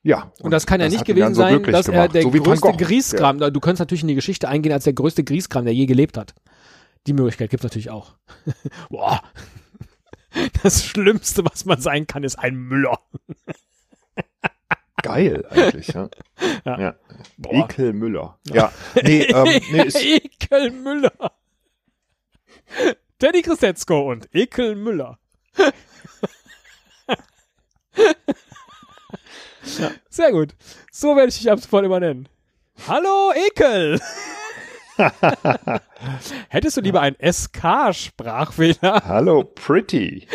[0.03, 0.33] Ja.
[0.41, 2.15] Und das kann ja nicht gewesen so sein, dass er gemacht.
[2.15, 2.73] der so größte.
[2.77, 6.17] Grieskram, du könntest natürlich in die Geschichte eingehen als der größte Grieskram, der je gelebt
[6.17, 6.35] hat.
[7.07, 8.15] Die Möglichkeit gibt's natürlich auch.
[8.91, 9.23] Boah.
[10.63, 12.99] Das Schlimmste, was man sein kann, ist ein Müller.
[15.03, 15.89] Geil eigentlich.
[15.89, 16.09] Ja.
[16.65, 16.81] Ja.
[16.81, 16.95] ja.
[17.51, 18.39] Ekel Müller.
[18.47, 18.73] Ja.
[19.03, 21.33] Nee, ähm, nee, ist, Ekel Müller.
[23.19, 25.19] Teddy Christetzko und Ekel Müller.
[29.79, 30.55] ja, sehr gut.
[30.91, 32.27] So werde ich dich ab sofort immer nennen.
[32.89, 34.01] Hallo Ekel.
[36.49, 39.03] Hättest du lieber einen SK-Sprachfehler?
[39.05, 40.27] hallo Pretty.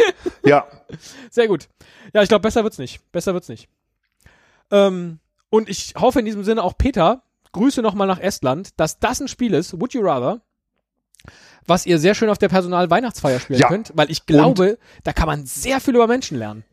[0.44, 0.68] Ja,
[1.30, 1.68] Sehr gut.
[2.14, 3.12] Ja, ich glaube, besser wird's nicht.
[3.12, 3.68] Besser wird's nicht.
[4.72, 9.20] Ähm, und ich hoffe in diesem Sinne auch Peter, Grüße nochmal nach Estland, dass das
[9.22, 10.42] ein Spiel ist, Would You Rather,
[11.66, 13.68] was ihr sehr schön auf der Personal-Weihnachtsfeier spielen Ja.
[13.70, 16.64] könnt, weil ich glaube, da kann man sehr viel über Menschen lernen.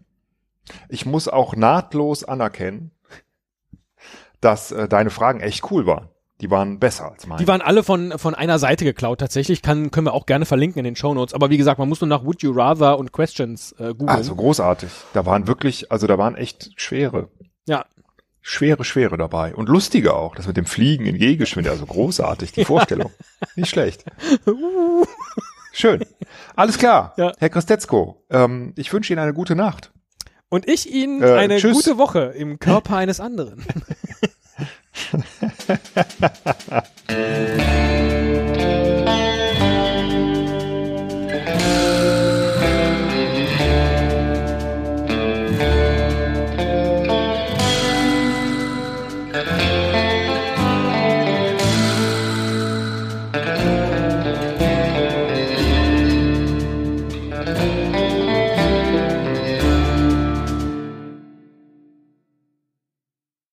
[0.88, 2.90] ich muss auch nahtlos anerkennen,
[4.40, 6.08] dass äh, deine Fragen echt cool waren.
[6.42, 7.40] Die waren besser als meine.
[7.40, 10.80] Die waren alle von, von einer Seite geklaut tatsächlich, kann, können wir auch gerne verlinken
[10.80, 13.72] in den Shownotes, aber wie gesagt, man muss nur nach Would You Rather und Questions
[13.78, 14.08] äh, googeln.
[14.08, 14.90] also großartig.
[15.14, 17.28] Da waren wirklich, also da waren echt schwere,
[17.66, 17.86] ja,
[18.40, 19.54] schwere, schwere dabei.
[19.54, 20.34] Und lustige auch.
[20.34, 21.80] Das mit dem Fliegen in Gehgeschwindigkeit.
[21.80, 23.12] Also großartig, die Vorstellung.
[23.54, 24.04] Nicht schlecht.
[25.72, 26.04] Schön.
[26.56, 27.14] Alles klar.
[27.16, 27.32] Ja.
[27.38, 29.92] Herr Christetzko, ähm, ich wünsche Ihnen eine gute Nacht.
[30.48, 31.72] und ich Ihnen Äh, eine tschüss.
[31.76, 33.64] gute Woche im Körper eines anderen.
[35.68, 36.82] Música